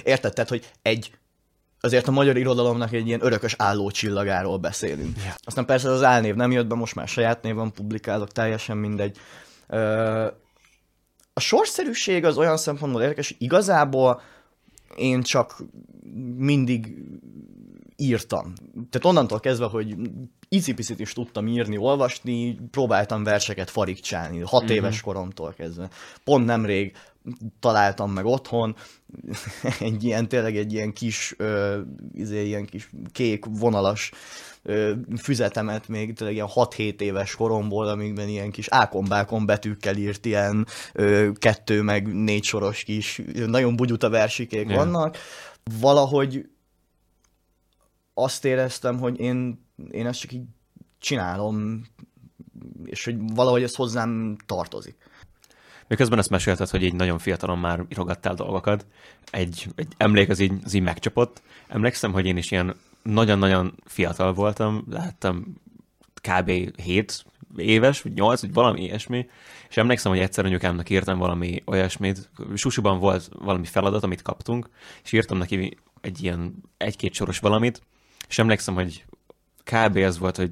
érted, 0.03 0.33
tehát, 0.33 0.49
hogy 0.49 0.73
egy 0.83 1.11
azért 1.81 2.09
a 2.09 2.11
magyar 2.11 2.37
irodalomnak 2.37 2.93
egy 2.93 3.07
ilyen 3.07 3.25
örökös 3.25 3.57
csillagáról 3.91 4.59
beszélünk. 4.59 5.17
Yeah. 5.17 5.35
Aztán 5.43 5.65
persze 5.67 5.91
az 5.91 6.03
álnév 6.03 6.35
nem 6.35 6.53
jött 6.53 6.67
be, 6.67 6.75
most 6.75 6.95
már 6.95 7.09
saját 7.09 7.43
néven 7.43 7.73
publikálok, 7.73 8.33
teljesen 8.33 8.77
mindegy. 8.77 9.17
A 11.33 11.41
sorszerűség 11.41 12.25
az 12.25 12.39
olyan 12.39 12.57
szempontból 12.57 13.03
érdekes, 13.03 13.29
hogy 13.29 13.43
igazából 13.43 14.21
én 14.97 15.23
csak 15.23 15.63
mindig 16.37 16.95
írtam. 17.97 18.53
Tehát 18.91 19.05
onnantól 19.07 19.41
kezdve, 19.41 19.67
hogy 19.67 19.97
icipicit 20.49 21.01
is 21.01 21.13
tudtam 21.13 21.47
írni, 21.47 21.77
olvasni, 21.77 22.59
próbáltam 22.71 23.25
verseket 23.25 23.71
farigcsálni, 23.71 24.41
hat 24.41 24.63
mm-hmm. 24.63 24.73
éves 24.73 25.01
koromtól 25.01 25.55
kezdve. 25.57 25.89
Pont 26.25 26.47
nemrég 26.47 26.97
találtam 27.61 28.13
meg 28.13 28.25
otthon, 28.25 28.77
egy 29.81 30.05
ilyen, 30.05 30.29
tényleg 30.29 30.57
egy 30.57 30.73
ilyen 30.73 30.93
kis, 30.93 31.35
ö, 31.37 31.81
izé, 32.15 32.47
ilyen 32.47 32.67
kis 32.67 32.91
kék 33.13 33.45
vonalas 33.49 34.11
ö, 34.63 34.93
füzetemet 35.23 35.89
még 35.89 36.15
tényleg 36.15 36.35
ilyen 36.37 36.49
6-7 36.55 37.01
éves 37.01 37.35
koromból, 37.35 37.89
amikben 37.89 38.29
ilyen 38.29 38.51
kis 38.51 38.69
ákombákon 38.69 39.47
betűkkel 39.47 39.97
írt 39.97 40.27
ilyen 40.27 40.67
ö, 40.93 41.31
kettő 41.39 41.83
meg 41.83 42.15
négy 42.15 42.45
soros 42.45 42.83
kis, 42.83 43.23
nagyon 43.47 43.77
bugyuta 43.77 44.11
versikék 44.11 44.69
yeah. 44.69 44.77
vannak. 44.77 45.17
Valahogy 45.81 46.49
azt 48.15 48.45
éreztem, 48.45 48.99
hogy 48.99 49.21
én, 49.21 49.67
én 49.91 50.07
ezt 50.07 50.21
csak 50.21 50.33
így 50.33 50.45
csinálom, 50.99 51.87
és 52.85 53.05
hogy 53.05 53.17
valahogy 53.35 53.63
ez 53.63 53.75
hozzám 53.75 54.37
tartozik. 54.47 54.97
Miközben 55.89 56.19
ezt 56.19 56.31
mesélted, 56.31 56.69
hogy 56.69 56.83
így 56.83 56.95
nagyon 56.95 57.19
fiatalon 57.19 57.59
már 57.59 57.85
írogattál 57.89 58.35
dolgokat, 58.35 58.87
egy, 59.31 59.67
egy 59.75 59.93
emlék 59.97 60.29
az 60.29 60.39
így, 60.39 60.53
az 60.65 60.75
így 60.75 60.83
megcsapott. 60.83 61.43
Emlékszem, 61.69 62.13
hogy 62.13 62.27
én 62.27 62.37
is 62.37 62.51
ilyen 62.51 62.75
nagyon-nagyon 63.03 63.75
fiatal 63.85 64.33
voltam, 64.33 64.85
láttam 64.91 65.45
kb. 66.15 66.51
7 66.83 67.25
éves, 67.57 68.03
vagy 68.03 68.13
8, 68.13 68.41
vagy 68.41 68.53
valami 68.53 68.83
ilyesmi, 68.83 69.29
és 69.69 69.77
emlékszem, 69.77 70.13
hogy 70.13 70.21
egyszer 70.21 70.45
anyukámnak 70.45 70.91
írtam 70.91 71.19
valami 71.19 71.63
olyasmit, 71.67 72.31
susuban 72.55 72.99
volt 72.99 73.29
valami 73.39 73.65
feladat, 73.65 74.03
amit 74.03 74.23
kaptunk, 74.23 74.69
és 75.05 75.13
írtam 75.13 75.39
neki 75.39 75.77
egy 76.01 76.23
ilyen 76.23 76.55
egy-két 76.77 77.15
soros 77.15 77.39
valamit, 77.39 77.83
és 78.29 78.39
emlékszem, 78.39 78.75
hogy 78.75 79.05
kb. 79.65 79.97
az 79.97 80.19
volt, 80.19 80.37
hogy 80.37 80.51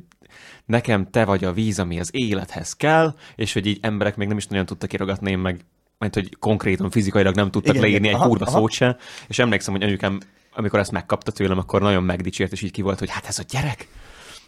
nekem 0.64 1.10
te 1.10 1.24
vagy 1.24 1.44
a 1.44 1.52
víz, 1.52 1.78
ami 1.78 2.00
az 2.00 2.08
élethez 2.12 2.72
kell, 2.72 3.14
és 3.34 3.52
hogy 3.52 3.66
így 3.66 3.78
emberek 3.80 4.16
még 4.16 4.28
nem 4.28 4.36
is 4.36 4.46
nagyon 4.46 4.66
tudtak 4.66 4.92
írogatni, 4.92 5.30
én 5.30 5.38
meg 5.38 5.64
mert 5.98 6.14
hogy 6.14 6.36
konkrétan 6.38 6.90
fizikailag 6.90 7.34
nem 7.34 7.50
tudtak 7.50 7.74
igen, 7.74 7.86
leírni 7.86 8.08
igen. 8.08 8.20
egy 8.20 8.26
kurva 8.26 8.46
szót 8.46 8.70
se, 8.70 8.96
és 9.28 9.38
emlékszem, 9.38 9.74
hogy 9.74 9.82
anyukám, 9.82 10.20
amikor 10.54 10.78
ezt 10.78 10.90
megkapta 10.90 11.30
tőlem, 11.30 11.58
akkor 11.58 11.80
nagyon 11.80 12.02
megdicsért, 12.02 12.52
és 12.52 12.62
így 12.62 12.70
ki 12.70 12.82
volt, 12.82 12.98
hogy 12.98 13.10
hát 13.10 13.26
ez 13.26 13.38
a 13.38 13.42
gyerek. 13.48 13.88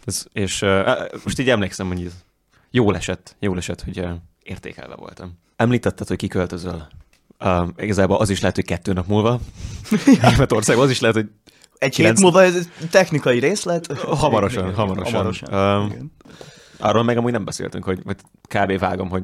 Ez, 0.05 0.25
és 0.33 0.61
uh, 0.61 0.89
most 1.23 1.39
így 1.39 1.49
emlékszem, 1.49 1.87
hogy 1.87 2.05
ez 2.05 2.13
jól 2.71 2.95
esett, 2.95 3.35
jól 3.39 3.57
esett, 3.57 3.83
hogy 3.83 3.99
uh, 3.99 4.09
értékelve 4.43 4.95
voltam. 4.95 5.37
Említetted, 5.55 6.07
hogy 6.07 6.17
kiköltözöl. 6.17 6.87
Uh, 7.39 7.67
igazából 7.77 8.17
az 8.17 8.29
is 8.29 8.39
lehet, 8.39 8.55
hogy 8.55 8.65
kettő 8.65 8.93
nap 8.93 9.07
múlva. 9.07 9.39
Németországban 10.21 10.85
az 10.85 10.91
is 10.91 10.99
lehet, 10.99 11.15
hogy 11.15 11.29
egy 11.79 11.95
hét 11.95 12.19
múlva 12.19 12.43
ez 12.43 12.69
technikai 12.91 13.39
részlet? 13.39 13.99
Hamarosan, 14.01 14.63
igen, 14.63 14.75
hamarosan. 14.75 15.13
hamarosan. 15.13 15.53
Um, 15.53 16.11
arról 16.77 17.03
meg 17.03 17.17
amúgy 17.17 17.31
nem 17.31 17.45
beszéltünk, 17.45 17.83
hogy, 17.83 18.01
hogy 18.03 18.15
kb. 18.41 18.79
vágom, 18.79 19.09
hogy 19.09 19.23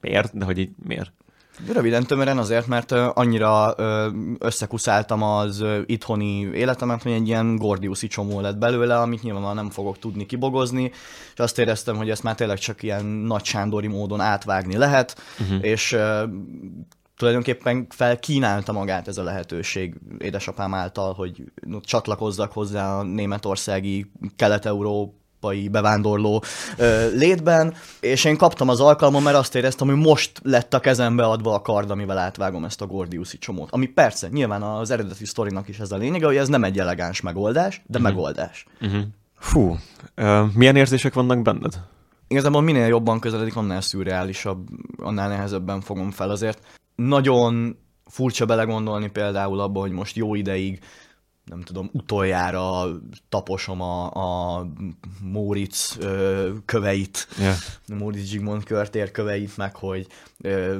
miért, 0.00 0.38
de 0.38 0.44
hogy 0.44 0.58
így 0.58 0.70
miért. 0.84 1.12
Röviden 1.72 2.06
tömören 2.06 2.38
azért, 2.38 2.66
mert 2.66 2.92
annyira 2.92 3.74
összekuszáltam 4.38 5.22
az 5.22 5.64
itthoni 5.86 6.38
életemet, 6.40 7.02
hogy 7.02 7.12
egy 7.12 7.26
ilyen 7.26 7.56
gordiuszi 7.56 8.06
csomó 8.06 8.40
lett 8.40 8.56
belőle, 8.56 8.98
amit 8.98 9.22
nyilván 9.22 9.54
nem 9.54 9.70
fogok 9.70 9.98
tudni 9.98 10.26
kibogozni, 10.26 10.90
és 11.32 11.38
azt 11.38 11.58
éreztem, 11.58 11.96
hogy 11.96 12.10
ezt 12.10 12.22
már 12.22 12.34
tényleg 12.34 12.58
csak 12.58 12.82
ilyen 12.82 13.04
nagy 13.04 13.44
sándori 13.44 13.86
módon 13.86 14.20
átvágni 14.20 14.76
lehet, 14.76 15.16
uh-huh. 15.40 15.64
és 15.64 15.96
tulajdonképpen 17.22 17.86
felkínálta 17.88 18.72
magát 18.72 19.08
ez 19.08 19.18
a 19.18 19.22
lehetőség 19.22 19.94
édesapám 20.18 20.74
által, 20.74 21.12
hogy 21.12 21.44
csatlakozzak 21.80 22.52
hozzá 22.52 22.98
a 22.98 23.02
németországi 23.02 24.10
kelet-európai 24.36 25.68
bevándorló 25.70 26.42
ö, 26.76 27.08
létben, 27.14 27.74
és 28.00 28.24
én 28.24 28.36
kaptam 28.36 28.68
az 28.68 28.80
alkalmam, 28.80 29.22
mert 29.22 29.36
azt 29.36 29.54
éreztem, 29.54 29.88
hogy 29.88 29.96
most 29.96 30.40
lett 30.42 30.74
a 30.74 30.80
kezembe 30.80 31.24
adva 31.24 31.54
a 31.54 31.62
kard, 31.62 31.90
amivel 31.90 32.18
átvágom 32.18 32.64
ezt 32.64 32.80
a 32.80 32.86
Gordiuszi 32.86 33.38
csomót. 33.38 33.70
Ami 33.70 33.86
persze, 33.86 34.28
nyilván 34.28 34.62
az 34.62 34.90
eredeti 34.90 35.26
sztorinak 35.26 35.68
is 35.68 35.78
ez 35.78 35.92
a 35.92 35.96
lényege, 35.96 36.26
hogy 36.26 36.36
ez 36.36 36.48
nem 36.48 36.64
egy 36.64 36.78
elegáns 36.78 37.20
megoldás, 37.20 37.82
de 37.86 37.98
uh-huh. 37.98 38.14
megoldás. 38.14 38.66
Uh-huh. 38.80 39.02
Fú, 39.38 39.76
uh, 40.16 40.54
milyen 40.54 40.76
érzések 40.76 41.14
vannak 41.14 41.42
benned? 41.42 41.80
Igazából 42.28 42.60
minél 42.60 42.86
jobban 42.86 43.20
közeledik, 43.20 43.56
annál 43.56 43.80
szürreálisabb, 43.80 44.68
annál 44.96 45.28
nehezebben 45.28 45.80
fogom 45.80 46.10
fel 46.10 46.30
azért 46.30 46.80
nagyon 46.94 47.78
furcsa 48.06 48.46
belegondolni 48.46 49.10
például 49.10 49.60
abba, 49.60 49.80
hogy 49.80 49.92
most 49.92 50.16
jó 50.16 50.34
ideig 50.34 50.80
nem 51.44 51.60
tudom, 51.60 51.90
utoljára 51.92 52.86
taposom 53.28 53.80
a, 53.80 54.10
a 54.10 54.66
Móricz 55.20 55.96
ö, 56.00 56.50
köveit, 56.64 57.28
yeah. 57.38 57.54
Móricz 57.98 58.24
Zsigmond 58.28 58.64
körtér 58.64 59.10
köveit, 59.10 59.56
meg 59.56 59.76
hogy 59.76 60.06
ö, 60.40 60.78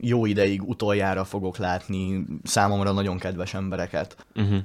jó 0.00 0.26
ideig 0.26 0.62
utoljára 0.62 1.24
fogok 1.24 1.56
látni 1.56 2.26
számomra 2.44 2.92
nagyon 2.92 3.18
kedves 3.18 3.54
embereket. 3.54 4.26
Uh-huh. 4.34 4.58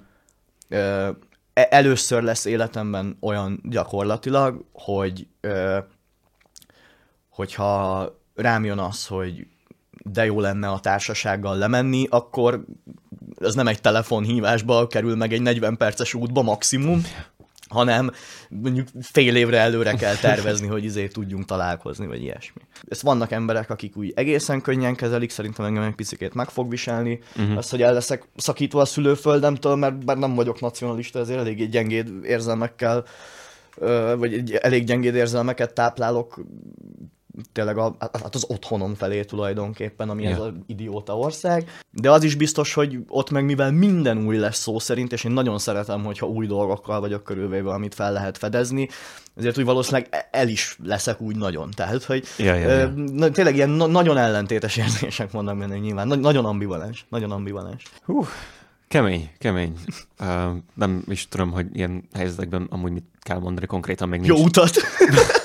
Ö, 0.69 1.09
e, 1.53 1.67
először 1.69 2.23
lesz 2.23 2.45
életemben 2.45 3.17
olyan 3.19 3.61
gyakorlatilag, 3.63 4.65
hogy 4.71 5.27
ö, 5.41 5.77
hogyha 7.29 8.09
rám 8.35 8.65
jön 8.65 8.79
az, 8.79 9.07
hogy 9.07 9.47
de 10.03 10.25
jó 10.25 10.39
lenne 10.39 10.67
a 10.67 10.79
társasággal 10.79 11.58
lemenni, 11.58 12.08
akkor 12.10 12.65
ez 13.39 13.55
nem 13.55 13.67
egy 13.67 13.81
telefonhívásba 13.81 14.88
kerül 14.88 15.15
meg 15.15 15.34
egy 15.34 15.41
40 15.41 15.77
perces 15.77 16.13
útba 16.13 16.41
maximum, 16.41 17.01
hanem 17.69 18.12
mondjuk 18.49 18.88
fél 19.01 19.36
évre 19.36 19.58
előre 19.58 19.93
kell 19.93 20.15
tervezni, 20.15 20.67
hogy 20.67 20.84
izé 20.84 21.08
tudjunk 21.08 21.45
találkozni, 21.45 22.08
vagy 22.08 22.21
ilyesmi. 22.21 22.62
Ez 22.88 23.01
vannak 23.01 23.31
emberek, 23.31 23.69
akik 23.69 23.97
úgy 23.97 24.13
egészen 24.15 24.62
könnyen 24.62 24.95
kezelik, 24.95 25.29
szerintem 25.29 25.65
engem 25.65 25.84
egy 25.84 25.95
picit 25.95 26.34
meg 26.34 26.49
fog 26.49 26.69
viselni. 26.69 27.19
Uh-huh. 27.36 27.58
Az, 27.58 27.69
hogy 27.69 27.81
el 27.81 27.93
leszek 27.93 28.27
szakítva 28.36 28.81
a 28.81 28.86
szülőföldemtől, 28.86 29.75
mert 29.75 30.05
bár 30.05 30.17
nem 30.17 30.36
vagyok 30.36 30.60
nacionalista, 30.60 31.19
ezért 31.19 31.39
elég 31.39 31.69
gyengéd 31.69 32.10
érzelmekkel 32.23 33.05
vagy 34.17 34.53
elég 34.53 34.84
gyengéd 34.84 35.15
érzelmeket 35.15 35.73
táplálok 35.73 36.45
tényleg 37.52 37.78
a, 37.78 37.95
hát 38.00 38.36
az 38.36 38.45
otthonom 38.48 38.95
felé 38.95 39.24
tulajdonképpen, 39.24 40.10
ami 40.10 40.24
ja. 40.24 40.30
ez 40.30 40.39
az 40.39 40.52
idióta 40.67 41.17
ország. 41.17 41.69
De 41.91 42.12
az 42.12 42.24
is 42.24 42.36
biztos, 42.36 42.74
hogy 42.74 43.00
ott 43.08 43.30
meg 43.30 43.45
mivel 43.45 43.71
minden 43.71 44.26
új 44.26 44.38
lesz 44.38 44.58
szó 44.58 44.80
szerint, 44.80 45.13
és 45.13 45.24
én 45.24 45.32
nagyon 45.32 45.58
szeretem, 45.58 46.04
hogyha 46.04 46.28
új 46.28 46.48
dolgokkal 46.48 47.00
vagyok 47.00 47.24
körülvéve, 47.24 47.69
amit 47.71 47.95
fel 47.95 48.12
lehet 48.12 48.38
fedezni, 48.38 48.89
ezért 49.36 49.58
úgy 49.58 49.65
valószínűleg 49.65 50.08
e- 50.12 50.28
el 50.32 50.48
is 50.48 50.78
leszek 50.84 51.21
úgy 51.21 51.36
nagyon. 51.36 51.69
Tehát, 51.71 52.04
hogy 52.04 52.24
ja, 52.38 52.54
ja, 52.54 52.69
ja. 52.69 52.93
Ö, 53.19 53.30
tényleg 53.30 53.56
ilyen 53.56 53.69
na- 53.69 53.88
nagyon 53.88 54.17
ellentétes 54.17 54.78
érzések 54.86 55.32
vannak 55.32 55.58
benne 55.58 55.78
nyilván. 55.78 56.08
Na- 56.08 56.15
nagyon 56.15 56.45
ambivalens. 56.45 57.06
Nagyon 57.10 57.32
ambivalens. 57.32 57.84
Hú, 58.06 58.26
kemény, 58.88 59.32
kemény. 59.38 59.74
Uh, 60.19 60.28
nem 60.74 61.04
is 61.08 61.28
tudom, 61.28 61.52
hogy 61.52 61.67
ilyen 61.74 62.04
helyzetekben 62.13 62.67
amúgy 62.69 62.91
mit 62.91 63.06
kell 63.19 63.39
mondani 63.39 63.65
konkrétan 63.65 64.10
még 64.10 64.19
nincs. 64.19 64.38
Jó 64.38 64.45
utat! 64.45 64.71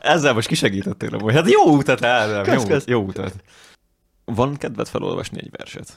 Ezzel 0.00 0.32
most 0.32 0.48
kisegítettél 0.48 1.14
amúgy. 1.14 1.34
Hát 1.34 1.50
jó 1.50 1.76
utat, 1.76 2.04
Ádám, 2.04 2.58
jó, 2.68 2.76
jó 2.86 3.02
utat. 3.02 3.34
Van 4.24 4.56
kedved 4.56 4.88
felolvasni 4.88 5.38
egy 5.40 5.50
verset? 5.50 5.96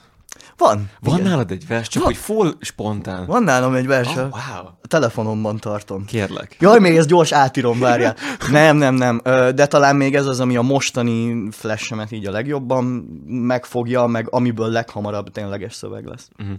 Van. 0.57 0.89
Van 0.99 1.17
igen. 1.17 1.29
nálad 1.29 1.51
egy 1.51 1.67
vers, 1.67 1.87
csak 1.87 2.03
Van. 2.03 2.11
hogy 2.11 2.21
full 2.21 2.53
spontán. 2.59 3.25
Van 3.25 3.43
nálam 3.43 3.73
egy 3.73 3.87
vers, 3.87 4.07
oh, 4.07 4.15
wow. 4.15 4.65
a 4.81 4.87
telefonomban 4.87 5.57
tartom. 5.57 6.05
Kérlek. 6.05 6.55
Jaj, 6.59 6.79
még 6.79 6.97
ez 6.97 7.05
gyors 7.05 7.31
átírom, 7.31 7.79
várjál. 7.79 8.15
nem, 8.51 8.77
nem, 8.77 8.95
nem, 8.95 9.21
de 9.55 9.65
talán 9.65 9.95
még 9.95 10.15
ez 10.15 10.25
az, 10.25 10.39
ami 10.39 10.57
a 10.57 10.61
mostani 10.61 11.47
flashemet 11.51 12.11
így 12.11 12.25
a 12.25 12.31
legjobban 12.31 12.83
megfogja, 13.25 14.05
meg 14.05 14.27
amiből 14.29 14.69
leghamarabb 14.69 15.31
tényleges 15.31 15.73
szöveg 15.73 16.05
lesz. 16.05 16.29
Uh-huh. 16.37 16.55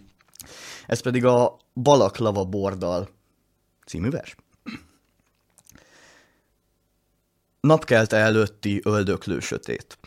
Ez 0.86 1.00
pedig 1.00 1.24
a 1.24 1.56
Balaklava 1.74 2.44
Bordal 2.44 3.08
című 3.86 4.10
vers. 4.10 4.36
Napkelte 7.66 8.16
előtti 8.16 8.80
öldöklő 8.84 9.40
sötét. 9.40 9.98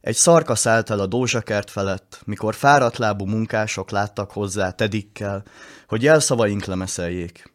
Egy 0.00 0.14
szarka 0.14 0.54
szállt 0.54 0.90
el 0.90 1.00
a 1.00 1.06
dózsakert 1.06 1.70
felett, 1.70 2.20
mikor 2.24 2.54
fáradt 2.54 2.96
lábú 2.96 3.24
munkások 3.24 3.90
láttak 3.90 4.30
hozzá 4.30 4.70
tedikkel, 4.70 5.44
hogy 5.88 6.02
jelszavaink 6.02 6.64
lemeszeljék. 6.64 7.52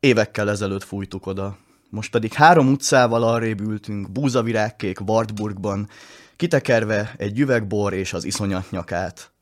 Évekkel 0.00 0.50
ezelőtt 0.50 0.84
fújtuk 0.84 1.26
oda, 1.26 1.56
most 1.90 2.10
pedig 2.10 2.32
három 2.32 2.68
utcával 2.68 3.22
arrébb 3.22 3.60
ültünk, 3.60 4.10
búzavirágkék 4.10 5.00
Wartburgban, 5.00 5.88
kitekerve 6.36 7.14
egy 7.16 7.38
üvegbor 7.38 7.92
és 7.92 8.12
az 8.12 8.24
iszonyat 8.24 8.70
nyakát. 8.70 9.32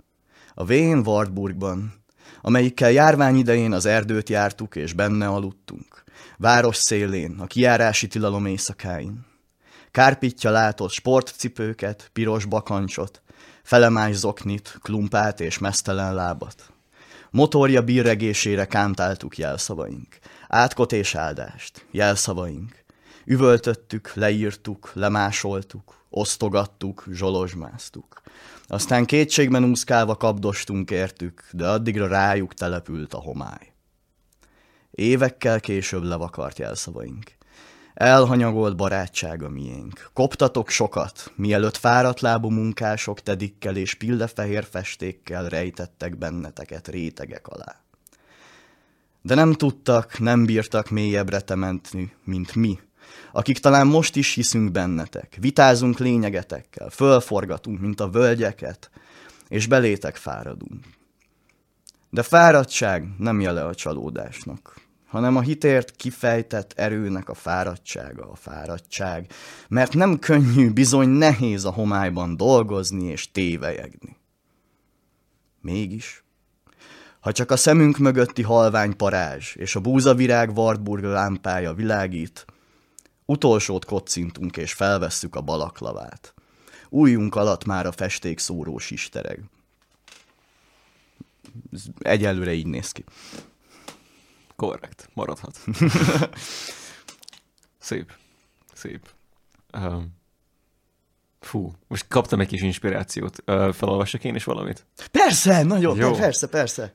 A 0.55 0.65
vén 0.65 0.99
Wartburgban, 0.99 1.95
amelyikkel 2.43 2.91
járvány 2.91 3.37
idején 3.37 3.73
az 3.73 3.87
erdőt 3.87 4.29
jártuk 4.29 4.77
és 4.77 4.93
benne 4.93 5.29
aludtunk 5.29 5.96
város 6.39 6.77
szélén, 6.77 7.37
a 7.39 7.47
kiárási 7.47 8.07
tilalom 8.07 8.47
éjszakáin. 8.47 9.27
Kárpitja 9.91 10.51
látott 10.51 10.91
sportcipőket, 10.91 12.11
piros 12.13 12.45
bakancsot, 12.45 13.23
felemás 13.63 14.15
zoknit, 14.15 14.79
klumpát 14.83 15.41
és 15.41 15.59
mesztelen 15.59 16.15
lábat. 16.15 16.73
Motorja 17.31 17.83
bírregésére 17.83 18.67
kántáltuk 18.67 19.39
jelszavaink. 19.39 20.19
Átkot 20.49 20.93
és 20.93 21.15
áldást, 21.15 21.87
jelszavaink. 21.91 22.85
Üvöltöttük, 23.25 24.13
leírtuk, 24.15 24.91
lemásoltuk, 24.95 26.05
osztogattuk, 26.11 27.05
zsolozsmáztuk. 27.13 28.23
Aztán 28.67 29.05
kétségben 29.05 29.65
úszkálva 29.65 30.17
kapdostunk 30.17 30.91
értük, 30.91 31.45
de 31.53 31.69
addigra 31.69 32.09
rájuk 32.09 32.55
települt 32.55 33.15
a 33.15 33.19
homály. 33.19 33.76
Évekkel 34.97 35.61
később 35.61 36.03
levakart 36.03 36.59
jelszavaink. 36.59 37.25
Elhanyagolt 37.95 38.77
barátsága 38.77 39.49
miénk. 39.49 40.11
Koptatok 40.13 40.69
sokat, 40.69 41.33
mielőtt 41.35 41.77
fáradt 41.77 42.21
lábú 42.21 42.49
munkások 42.49 43.21
tedikkel 43.21 43.77
és 43.77 43.95
pillefehér 43.95 44.65
festékkel 44.65 45.49
rejtettek 45.49 46.19
benneteket 46.19 46.89
rétegek 46.89 47.47
alá. 47.47 47.81
De 49.23 49.35
nem 49.35 49.53
tudtak, 49.53 50.19
nem 50.19 50.45
bírtak 50.45 50.91
mélyebbre 50.91 51.41
temetni, 51.41 52.13
mint 52.25 52.55
mi, 52.55 52.79
akik 53.33 53.59
talán 53.59 53.87
most 53.87 54.17
is 54.17 54.35
hiszünk 54.35 54.71
bennetek, 54.71 55.37
vitázunk 55.41 55.99
lényegetekkel, 55.99 56.89
fölforgatunk, 56.89 57.81
mint 57.81 58.01
a 58.01 58.11
völgyeket, 58.11 58.91
és 59.49 59.67
belétek 59.67 60.17
fáradunk. 60.17 60.85
De 62.11 62.23
fáradtság 62.23 63.09
nem 63.19 63.41
jele 63.41 63.65
a 63.65 63.75
csalódásnak, 63.75 64.85
hanem 65.17 65.37
a 65.37 65.41
hitért 65.41 65.91
kifejtett 65.91 66.73
erőnek 66.73 67.29
a 67.29 67.35
fáradtsága 67.35 68.31
a 68.31 68.35
fáradtság, 68.35 69.33
mert 69.69 69.95
nem 69.95 70.19
könnyű, 70.19 70.71
bizony 70.71 71.09
nehéz 71.09 71.65
a 71.65 71.71
homályban 71.71 72.37
dolgozni 72.37 73.05
és 73.05 73.31
tévejegni. 73.31 74.17
Mégis, 75.61 76.25
ha 77.21 77.33
csak 77.33 77.51
a 77.51 77.57
szemünk 77.57 77.99
mögötti 77.99 78.43
halvány 78.43 78.97
parázs 78.97 79.55
és 79.55 79.77
a 79.77 79.81
búzavirág 79.81 80.57
Wartburg 80.57 81.05
lámpája 81.05 81.73
világít, 81.73 82.45
utolsót 83.25 83.85
kocintunk 83.85 84.57
és 84.57 84.73
felvesszük 84.73 85.35
a 85.35 85.41
balaklavát. 85.41 86.35
Újunk 86.89 87.35
alatt 87.35 87.65
már 87.65 87.87
a 87.87 87.93
festék 87.93 88.39
szórós 88.39 88.91
istereg. 88.91 89.43
Ez 91.73 91.85
egyelőre 91.99 92.53
így 92.53 92.67
néz 92.67 92.93
ki. 92.93 93.05
Korrekt, 94.57 95.09
maradhat. 95.15 95.61
Szép. 97.79 98.13
Szép. 98.73 99.09
Um, 99.73 100.17
fú, 101.41 101.73
most 101.89 102.05
kaptam 102.09 102.41
egy 102.41 102.47
kis 102.47 102.63
inspirációt. 102.63 103.43
Uh, 103.47 103.73
felolvassak 103.73 104.25
én 104.25 104.35
is 104.35 104.45
valamit? 104.45 104.87
Persze, 105.11 105.63
nagyon, 105.63 105.97
Jó. 105.97 106.15
persze, 106.15 106.47
persze. 106.47 106.93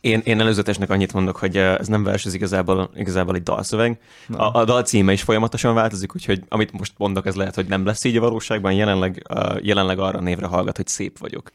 Én, 0.00 0.20
én 0.24 0.40
előzetesnek 0.40 0.90
annyit 0.90 1.12
mondok, 1.12 1.36
hogy 1.36 1.56
ez 1.56 1.88
nem 1.88 2.04
vers, 2.04 2.26
ez 2.26 2.34
igazából, 2.34 2.90
igazából 2.94 3.34
egy 3.34 3.42
dalszöveg. 3.42 4.00
A, 4.32 4.58
a 4.58 4.64
dal 4.64 4.82
címe 4.82 5.12
is 5.12 5.22
folyamatosan 5.22 5.74
változik, 5.74 6.14
úgyhogy 6.14 6.44
amit 6.48 6.72
most 6.72 6.92
mondok, 6.96 7.26
ez 7.26 7.34
lehet, 7.34 7.54
hogy 7.54 7.66
nem 7.66 7.84
lesz 7.84 8.04
így 8.04 8.16
a 8.16 8.20
valóságban. 8.20 8.72
Jelenleg, 8.72 9.26
uh, 9.30 9.56
jelenleg 9.62 9.98
arra 9.98 10.20
névre 10.20 10.46
hallgat, 10.46 10.76
hogy 10.76 10.86
szép 10.86 11.18
vagyok. 11.18 11.52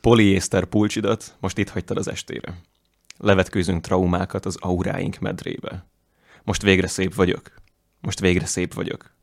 Poliészter 0.00 0.64
pulcsidat 0.64 1.36
most 1.40 1.58
itt 1.58 1.68
hagytad 1.68 1.96
az 1.96 2.08
estére. 2.08 2.54
Levetkőzünk 3.22 3.82
traumákat 3.82 4.46
az 4.46 4.56
auráink 4.60 5.18
medrébe. 5.18 5.86
Most 6.42 6.62
végre 6.62 6.86
szép 6.86 7.14
vagyok. 7.14 7.54
Most 8.00 8.20
végre 8.20 8.46
szép 8.46 8.74
vagyok. 8.74 9.14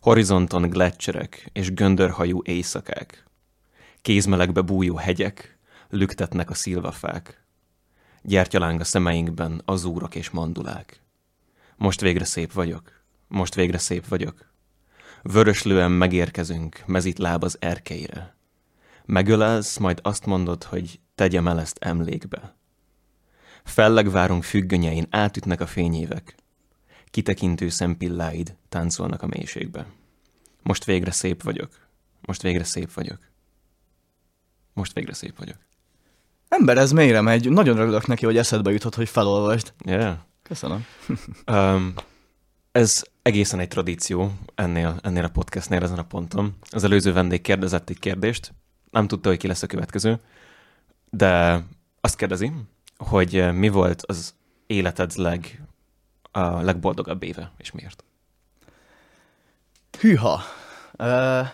Horizonton 0.00 0.68
gletszerek 0.68 1.50
és 1.52 1.72
göndörhajú 1.74 2.40
éjszakák. 2.44 3.26
Kézmelegbe 4.02 4.60
bújó 4.60 4.96
hegyek, 4.96 5.58
lüktetnek 5.88 6.50
a 6.50 6.54
szilvafák. 6.54 7.44
Gyertyaláng 8.22 8.80
a 8.80 8.84
szemeinkben 8.84 9.62
azúrok 9.64 10.14
és 10.14 10.30
mandulák. 10.30 11.02
Most 11.76 12.00
végre 12.00 12.24
szép 12.24 12.52
vagyok. 12.52 13.02
Most 13.28 13.54
végre 13.54 13.78
szép 13.78 14.08
vagyok. 14.08 14.52
Vöröslően 15.22 15.90
megérkezünk, 15.90 16.82
mezitláb 16.86 17.44
az 17.44 17.56
erkeire. 17.60 18.36
Megölelsz, 19.04 19.76
majd 19.76 19.98
azt 20.02 20.26
mondod, 20.26 20.64
hogy 20.64 21.00
tegyem 21.14 21.48
el 21.48 21.60
ezt 21.60 21.78
emlékbe. 21.80 22.57
Fellegvárunk 23.68 24.42
függönyein 24.42 25.06
átütnek 25.10 25.60
a 25.60 25.66
fényévek. 25.66 26.34
Kitekintő 27.10 27.68
szempilláid 27.68 28.56
táncolnak 28.68 29.22
a 29.22 29.26
mélységbe. 29.26 29.86
Most 30.62 30.84
végre 30.84 31.10
szép 31.10 31.42
vagyok. 31.42 31.68
Most 32.20 32.42
végre 32.42 32.64
szép 32.64 32.92
vagyok. 32.92 33.18
Most 34.72 34.92
végre 34.92 35.12
szép 35.12 35.38
vagyok. 35.38 35.56
Ember, 36.48 36.78
ez 36.78 36.92
mélyre 36.92 37.20
megy. 37.20 37.50
Nagyon 37.50 37.78
örülök 37.78 38.06
neki, 38.06 38.24
hogy 38.24 38.36
eszedbe 38.36 38.70
jutott, 38.70 38.94
hogy 38.94 39.08
felolvasd. 39.08 39.72
Yeah. 39.84 40.16
Köszönöm. 40.42 40.84
Um, 41.52 41.94
ez 42.72 43.02
egészen 43.22 43.60
egy 43.60 43.68
tradíció 43.68 44.32
ennél, 44.54 44.98
ennél 45.02 45.24
a 45.24 45.28
podcastnél 45.28 45.82
ezen 45.82 45.98
a 45.98 46.06
ponton. 46.06 46.56
Az 46.70 46.84
előző 46.84 47.12
vendég 47.12 47.40
kérdezett 47.40 47.90
egy 47.90 47.98
kérdést, 47.98 48.54
nem 48.90 49.06
tudta, 49.06 49.28
hogy 49.28 49.38
ki 49.38 49.46
lesz 49.46 49.62
a 49.62 49.66
következő, 49.66 50.20
de 51.10 51.62
azt 52.00 52.16
kérdezi, 52.16 52.52
hogy 52.98 53.54
mi 53.54 53.68
volt 53.68 54.02
az 54.06 54.34
életed 54.66 55.12
leg, 55.16 55.62
a 56.30 56.60
legboldogabb 56.60 57.22
éve, 57.22 57.52
és 57.56 57.70
miért? 57.70 58.04
Hűha. 60.00 60.40
Uh, 60.98 61.48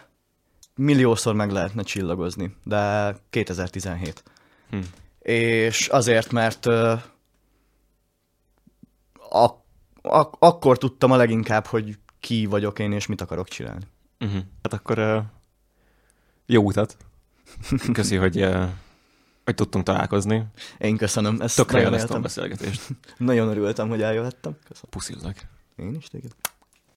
milliószor 0.75 1.35
meg 1.35 1.51
lehetne 1.51 1.83
csillagozni, 1.83 2.57
de 2.65 3.15
2017. 3.31 4.23
Hm. 4.71 4.79
És 5.19 5.89
azért, 5.89 6.33
mert 6.33 6.67
uh, 6.67 7.03
ak- 9.31 9.65
ak- 10.03 10.37
akkor 10.39 10.79
tudtam 10.79 11.11
a 11.11 11.17
leginkább, 11.17 11.67
hogy 11.67 11.99
ki 12.21 12.47
vagyok 12.47 12.79
én, 12.79 12.93
és 12.93 13.07
mit 13.07 13.21
akarok 13.21 13.49
csinálni. 13.49 13.87
Uh-huh. 14.21 14.41
Hát 14.63 14.73
akkor 14.73 14.99
uh, 14.99 15.23
jó 16.47 16.63
utat. 16.63 16.97
Köszi, 17.93 18.17
hogy, 18.17 18.43
uh, 18.43 18.69
hogy 19.45 19.55
tudtunk 19.55 19.85
találkozni. 19.85 20.45
Én 20.79 20.97
köszönöm. 20.97 21.41
Ezt 21.41 21.57
Tökre 21.57 21.81
élveztem 21.81 22.17
a 22.17 22.21
beszélgetést. 22.21 22.83
Nagyon 23.17 23.49
örültem, 23.49 23.89
hogy 23.89 24.03
eljöhettem. 24.03 24.53
Köszönöm. 24.69 24.91
Puszillak. 24.91 25.37
Én 25.77 25.95
is 25.95 26.07
téged. 26.07 26.31